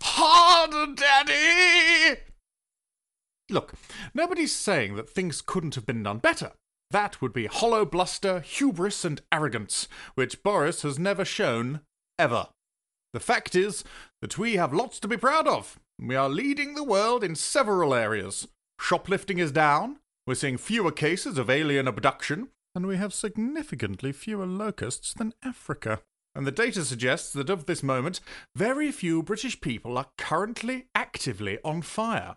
harder, 0.00 0.94
Daddy! 0.94 2.20
Look, 3.50 3.74
nobody's 4.14 4.54
saying 4.54 4.96
that 4.96 5.10
things 5.10 5.42
couldn't 5.42 5.74
have 5.74 5.86
been 5.86 6.02
done 6.02 6.18
better. 6.18 6.52
That 6.90 7.20
would 7.20 7.32
be 7.32 7.46
hollow 7.46 7.84
bluster, 7.84 8.40
hubris, 8.40 9.04
and 9.04 9.20
arrogance, 9.30 9.86
which 10.14 10.42
Boris 10.42 10.82
has 10.82 10.98
never 10.98 11.24
shown, 11.24 11.80
ever. 12.18 12.48
The 13.12 13.20
fact 13.20 13.54
is 13.54 13.84
that 14.20 14.38
we 14.38 14.54
have 14.54 14.72
lots 14.72 15.00
to 15.00 15.08
be 15.08 15.16
proud 15.16 15.48
of. 15.48 15.80
We 15.98 16.14
are 16.14 16.28
leading 16.28 16.74
the 16.74 16.84
world 16.84 17.24
in 17.24 17.34
several 17.34 17.92
areas. 17.94 18.48
Shoplifting 18.80 19.38
is 19.38 19.52
down, 19.52 19.98
we're 20.26 20.34
seeing 20.34 20.56
fewer 20.56 20.92
cases 20.92 21.38
of 21.38 21.50
alien 21.50 21.88
abduction, 21.88 22.48
and 22.74 22.86
we 22.86 22.96
have 22.96 23.12
significantly 23.12 24.12
fewer 24.12 24.46
locusts 24.46 25.12
than 25.12 25.34
Africa. 25.42 26.02
And 26.34 26.46
the 26.46 26.52
data 26.52 26.84
suggests 26.84 27.32
that 27.32 27.50
of 27.50 27.66
this 27.66 27.82
moment, 27.82 28.20
very 28.54 28.92
few 28.92 29.22
British 29.22 29.60
people 29.60 29.98
are 29.98 30.10
currently 30.16 30.86
actively 30.94 31.58
on 31.64 31.82
fire. 31.82 32.36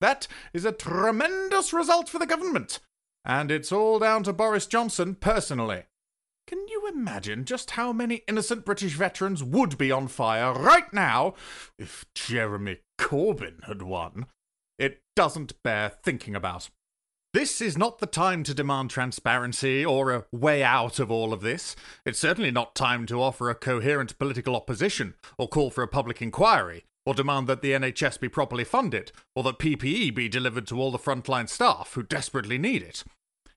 That 0.00 0.26
is 0.54 0.64
a 0.64 0.72
tremendous 0.72 1.72
result 1.72 2.08
for 2.08 2.18
the 2.18 2.26
government, 2.26 2.80
and 3.24 3.50
it's 3.50 3.72
all 3.72 3.98
down 3.98 4.22
to 4.24 4.32
Boris 4.32 4.66
Johnson 4.66 5.14
personally. 5.14 5.84
Can 6.46 6.68
you 6.68 6.86
imagine 6.86 7.44
just 7.44 7.72
how 7.72 7.92
many 7.92 8.22
innocent 8.28 8.64
British 8.64 8.94
veterans 8.94 9.42
would 9.42 9.76
be 9.76 9.90
on 9.90 10.06
fire 10.06 10.52
right 10.52 10.92
now 10.92 11.34
if 11.76 12.06
Jeremy 12.14 12.78
Corbyn 13.00 13.64
had 13.64 13.82
won? 13.82 14.26
It 14.78 15.02
doesn't 15.16 15.60
bear 15.64 15.88
thinking 15.88 16.36
about. 16.36 16.70
This 17.34 17.60
is 17.60 17.76
not 17.76 17.98
the 17.98 18.06
time 18.06 18.44
to 18.44 18.54
demand 18.54 18.90
transparency 18.90 19.84
or 19.84 20.12
a 20.12 20.24
way 20.30 20.62
out 20.62 21.00
of 21.00 21.10
all 21.10 21.32
of 21.32 21.40
this. 21.40 21.74
It's 22.04 22.20
certainly 22.20 22.52
not 22.52 22.76
time 22.76 23.06
to 23.06 23.20
offer 23.20 23.50
a 23.50 23.54
coherent 23.56 24.16
political 24.16 24.54
opposition 24.54 25.14
or 25.36 25.48
call 25.48 25.70
for 25.70 25.82
a 25.82 25.88
public 25.88 26.22
inquiry 26.22 26.84
or 27.04 27.12
demand 27.12 27.48
that 27.48 27.60
the 27.60 27.72
NHS 27.72 28.20
be 28.20 28.28
properly 28.28 28.64
funded 28.64 29.10
or 29.34 29.42
that 29.42 29.58
PPE 29.58 30.14
be 30.14 30.28
delivered 30.28 30.68
to 30.68 30.80
all 30.80 30.92
the 30.92 30.98
frontline 30.98 31.48
staff 31.48 31.94
who 31.94 32.04
desperately 32.04 32.56
need 32.56 32.82
it. 32.82 33.02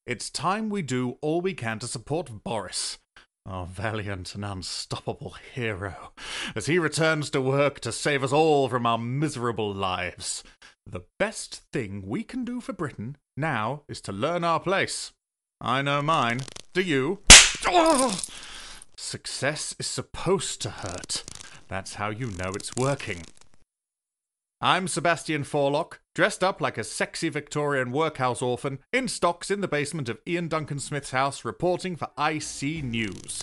It's 0.09 0.31
time 0.31 0.71
we 0.71 0.81
do 0.81 1.19
all 1.21 1.39
we 1.39 1.53
can 1.53 1.77
to 1.77 1.87
support 1.87 2.43
Boris, 2.43 2.97
our 3.45 3.67
valiant 3.67 4.33
and 4.33 4.43
unstoppable 4.43 5.35
hero, 5.53 6.13
as 6.55 6.65
he 6.65 6.79
returns 6.79 7.29
to 7.29 7.39
work 7.39 7.79
to 7.81 7.91
save 7.91 8.23
us 8.23 8.33
all 8.33 8.67
from 8.69 8.87
our 8.87 8.97
miserable 8.97 9.71
lives. 9.71 10.43
The 10.83 11.01
best 11.19 11.61
thing 11.71 12.01
we 12.07 12.23
can 12.23 12.43
do 12.43 12.59
for 12.59 12.73
Britain 12.73 13.17
now 13.37 13.83
is 13.87 14.01
to 14.01 14.11
learn 14.11 14.43
our 14.43 14.59
place. 14.59 15.11
I 15.61 15.83
know 15.83 16.01
mine. 16.01 16.39
Do 16.73 16.81
you? 16.81 17.19
Oh! 17.67 18.19
Success 18.97 19.75
is 19.77 19.85
supposed 19.85 20.59
to 20.63 20.71
hurt. 20.71 21.23
That's 21.67 21.93
how 21.93 22.09
you 22.09 22.31
know 22.31 22.49
it's 22.55 22.75
working. 22.75 23.21
I'm 24.59 24.87
Sebastian 24.87 25.43
Forlock, 25.43 26.01
dressed 26.19 26.43
up 26.43 26.59
like 26.59 26.77
a 26.77 26.83
sexy 26.83 27.29
Victorian 27.29 27.93
workhouse 27.93 28.41
orphan, 28.41 28.79
in 28.91 29.07
stocks 29.07 29.49
in 29.49 29.61
the 29.61 29.69
basement 29.69 30.09
of 30.09 30.19
Iain 30.27 30.49
Duncan 30.49 30.77
Smith's 30.77 31.11
house, 31.11 31.45
reporting 31.45 31.95
for 31.95 32.09
IC 32.17 32.83
News. 32.83 33.41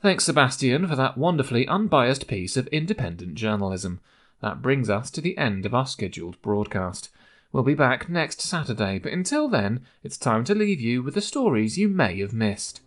Thanks, 0.00 0.24
Sebastian, 0.24 0.88
for 0.88 0.96
that 0.96 1.18
wonderfully 1.18 1.68
unbiased 1.68 2.26
piece 2.26 2.56
of 2.56 2.66
independent 2.68 3.34
journalism. 3.34 4.00
That 4.40 4.62
brings 4.62 4.88
us 4.88 5.10
to 5.10 5.20
the 5.20 5.36
end 5.36 5.66
of 5.66 5.74
our 5.74 5.86
scheduled 5.86 6.40
broadcast. 6.40 7.10
We'll 7.54 7.62
be 7.62 7.74
back 7.74 8.08
next 8.08 8.40
Saturday, 8.40 8.98
but 8.98 9.12
until 9.12 9.48
then, 9.48 9.82
it's 10.02 10.18
time 10.18 10.42
to 10.46 10.56
leave 10.56 10.80
you 10.80 11.04
with 11.04 11.14
the 11.14 11.20
stories 11.20 11.78
you 11.78 11.88
may 11.88 12.18
have 12.18 12.32
missed. 12.32 12.80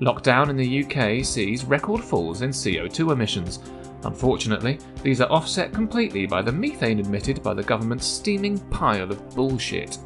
Lockdown 0.00 0.48
in 0.50 0.56
the 0.56 0.82
UK 0.82 1.24
sees 1.24 1.64
record 1.64 2.02
falls 2.02 2.42
in 2.42 2.50
CO2 2.50 3.12
emissions. 3.12 3.60
Unfortunately, 4.02 4.80
these 5.04 5.20
are 5.20 5.30
offset 5.30 5.72
completely 5.72 6.26
by 6.26 6.42
the 6.42 6.50
methane 6.50 6.98
emitted 6.98 7.40
by 7.40 7.54
the 7.54 7.62
government's 7.62 8.04
steaming 8.04 8.58
pile 8.70 9.08
of 9.12 9.36
bullshit. 9.36 9.96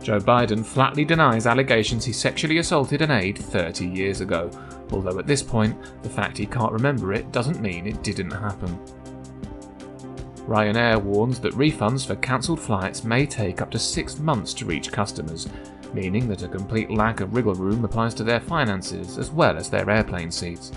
Joe 0.00 0.18
Biden 0.18 0.64
flatly 0.64 1.04
denies 1.04 1.46
allegations 1.46 2.06
he 2.06 2.12
sexually 2.14 2.56
assaulted 2.56 3.02
an 3.02 3.10
aide 3.10 3.36
30 3.36 3.86
years 3.86 4.22
ago, 4.22 4.50
although 4.92 5.18
at 5.18 5.26
this 5.26 5.42
point, 5.42 5.76
the 6.02 6.08
fact 6.08 6.38
he 6.38 6.46
can't 6.46 6.72
remember 6.72 7.12
it 7.12 7.32
doesn't 7.32 7.60
mean 7.60 7.86
it 7.86 8.02
didn't 8.02 8.30
happen. 8.30 8.80
Ryanair 10.46 11.02
warns 11.02 11.40
that 11.40 11.54
refunds 11.54 12.06
for 12.06 12.14
cancelled 12.16 12.60
flights 12.60 13.02
may 13.02 13.26
take 13.26 13.60
up 13.60 13.70
to 13.72 13.78
six 13.78 14.18
months 14.18 14.54
to 14.54 14.64
reach 14.64 14.92
customers, 14.92 15.48
meaning 15.92 16.28
that 16.28 16.42
a 16.42 16.48
complete 16.48 16.90
lack 16.90 17.20
of 17.20 17.34
wriggle 17.34 17.54
room 17.54 17.84
applies 17.84 18.14
to 18.14 18.24
their 18.24 18.40
finances 18.40 19.18
as 19.18 19.30
well 19.30 19.56
as 19.56 19.68
their 19.68 19.88
airplane 19.90 20.30
seats. 20.30 20.70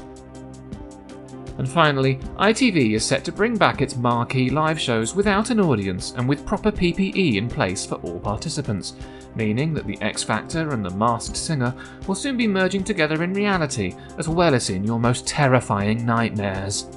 And 1.59 1.67
finally, 1.67 2.15
ITV 2.37 2.95
is 2.95 3.05
set 3.05 3.25
to 3.25 3.33
bring 3.33 3.57
back 3.57 3.81
its 3.81 3.97
marquee 3.97 4.49
live 4.49 4.79
shows 4.79 5.13
without 5.13 5.49
an 5.49 5.59
audience 5.59 6.13
and 6.15 6.27
with 6.27 6.45
proper 6.45 6.71
PPE 6.71 7.35
in 7.35 7.49
place 7.49 7.85
for 7.85 7.95
all 7.95 8.17
participants, 8.17 8.93
meaning 9.35 9.73
that 9.73 9.85
the 9.85 10.01
X 10.01 10.23
Factor 10.23 10.71
and 10.71 10.85
the 10.85 10.89
Masked 10.91 11.35
Singer 11.35 11.75
will 12.07 12.15
soon 12.15 12.37
be 12.37 12.47
merging 12.47 12.83
together 12.83 13.23
in 13.23 13.33
reality 13.33 13.93
as 14.17 14.29
well 14.29 14.55
as 14.55 14.69
in 14.69 14.85
your 14.85 14.99
most 14.99 15.27
terrifying 15.27 16.05
nightmares. 16.05 16.87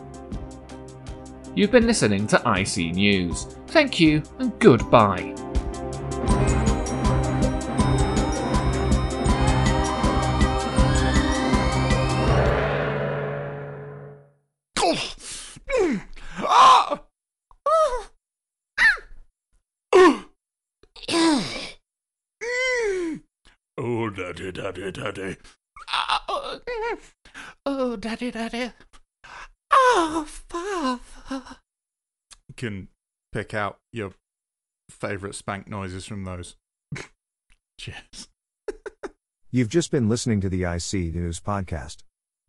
You've 1.54 1.70
been 1.70 1.86
listening 1.86 2.26
to 2.28 2.42
IC 2.46 2.94
News. 2.94 3.44
Thank 3.66 4.00
you 4.00 4.22
and 4.38 4.58
goodbye. 4.58 5.34
Oh, 23.78 24.10
daddy, 24.10 24.52
daddy, 24.52 24.92
daddy. 24.92 25.36
Ah, 25.88 26.24
oh, 26.28 26.60
oh, 27.66 27.96
daddy, 27.96 28.30
daddy. 28.30 28.70
Oh, 29.84 30.26
father. 30.48 31.56
You 32.48 32.54
can 32.56 32.88
pick 33.32 33.52
out 33.52 33.78
your 33.92 34.12
favourite 34.88 35.34
spank 35.34 35.68
noises 35.68 36.06
from 36.06 36.24
those. 36.24 36.56
Cheers. 37.78 38.28
You've 39.50 39.68
just 39.68 39.90
been 39.90 40.08
listening 40.08 40.40
to 40.40 40.48
the 40.48 40.62
IC 40.62 41.14
News 41.14 41.40
Podcast. 41.40 41.98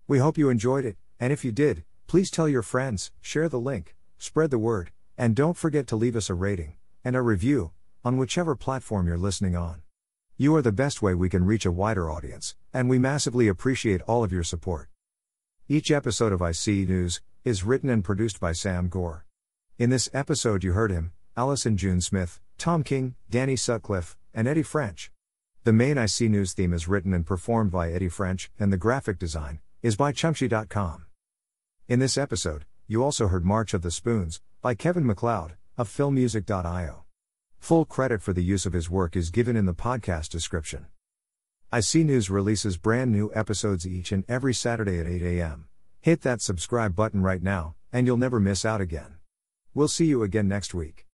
We 0.08 0.20
hope 0.20 0.38
you 0.38 0.50
enjoyed 0.50 0.86
it, 0.86 0.98
and 1.20 1.34
if 1.34 1.44
you 1.44 1.52
did, 1.52 1.84
please 2.08 2.30
tell 2.30 2.48
your 2.48 2.62
friends, 2.62 3.12
share 3.20 3.50
the 3.50 3.60
link, 3.60 3.96
spread 4.18 4.52
the 4.52 4.60
word, 4.60 4.92
and 5.18 5.36
don't 5.36 5.58
forget 5.58 5.88
to 5.88 5.96
leave 5.96 6.16
us 6.16 6.30
a 6.30 6.34
rating 6.34 6.76
and 7.04 7.16
a 7.16 7.22
review 7.22 7.72
on 8.06 8.18
whichever 8.18 8.56
platform 8.56 9.08
you're 9.08 9.18
listening 9.18 9.56
on. 9.56 9.82
You 10.38 10.56
are 10.56 10.62
the 10.62 10.72
best 10.72 11.02
way 11.02 11.14
we 11.14 11.30
can 11.30 11.46
reach 11.46 11.66
a 11.66 11.72
wider 11.72 12.12
audience, 12.12 12.56
and 12.74 12.90
we 12.90 13.00
massively 13.00 13.48
appreciate 13.48 14.02
all 14.04 14.24
of 14.24 14.32
your 14.32 14.44
support. 14.44 14.90
Each 15.70 15.92
episode 15.92 16.34
of 16.34 16.42
IC 16.42 16.90
News 16.90 17.22
is 17.46 17.64
written 17.64 17.90
and 17.90 18.04
produced 18.04 18.38
by 18.38 18.52
Sam 18.52 18.90
Gore. 18.90 19.26
In 19.78 19.92
this 19.92 20.10
episode, 20.14 20.62
you 20.62 20.74
heard 20.74 20.92
him, 20.92 21.14
Allison 21.38 21.78
June 21.78 22.02
Smith, 22.02 22.42
Tom 22.58 22.84
King, 22.84 23.16
Danny 23.30 23.56
Sutcliffe, 23.56 24.18
and 24.34 24.46
Eddie 24.46 24.62
French. 24.62 25.10
The 25.64 25.72
main 25.72 25.98
IC 25.98 26.30
News 26.30 26.52
theme 26.52 26.74
is 26.74 26.90
written 26.90 27.14
and 27.14 27.26
performed 27.26 27.72
by 27.72 27.94
Eddie 27.94 28.10
French, 28.10 28.52
and 28.60 28.74
the 28.74 28.78
graphic 28.78 29.18
design 29.18 29.62
is 29.82 29.96
by 29.96 30.12
Chumshy.com. 30.12 31.06
In 31.88 32.00
this 32.00 32.18
episode, 32.18 32.66
you 32.86 33.02
also 33.02 33.30
heard 33.30 33.46
March 33.46 33.74
of 33.74 33.84
the 33.84 33.92
Spoons 33.92 34.42
by 34.62 34.76
Kevin 34.76 35.06
MacLeod 35.06 35.54
of 35.78 35.88
filmmusic.io. 35.88 37.06
Full 37.60 37.86
credit 37.86 38.22
for 38.22 38.34
the 38.34 38.44
use 38.44 38.66
of 38.66 38.74
his 38.74 38.90
work 38.90 39.16
is 39.16 39.30
given 39.30 39.56
in 39.56 39.66
the 39.66 39.74
podcast 39.74 40.28
description. 40.28 40.88
IC 41.74 42.06
News 42.06 42.30
releases 42.30 42.78
brand 42.78 43.12
new 43.12 43.32
episodes 43.34 43.88
each 43.88 44.12
and 44.12 44.24
every 44.30 44.54
Saturday 44.54 45.00
at 45.00 45.08
8 45.08 45.24
a.m. 45.24 45.66
Hit 46.02 46.22
that 46.22 46.40
subscribe 46.40 46.96
button 46.96 47.24
right 47.24 47.42
now, 47.42 47.74
and 47.92 48.06
you'll 48.06 48.16
never 48.16 48.40
miss 48.40 48.64
out 48.64 48.80
again. 48.80 49.16
We'll 49.74 49.88
see 49.88 50.06
you 50.06 50.22
again 50.22 50.48
next 50.48 50.76
week. 50.76 51.08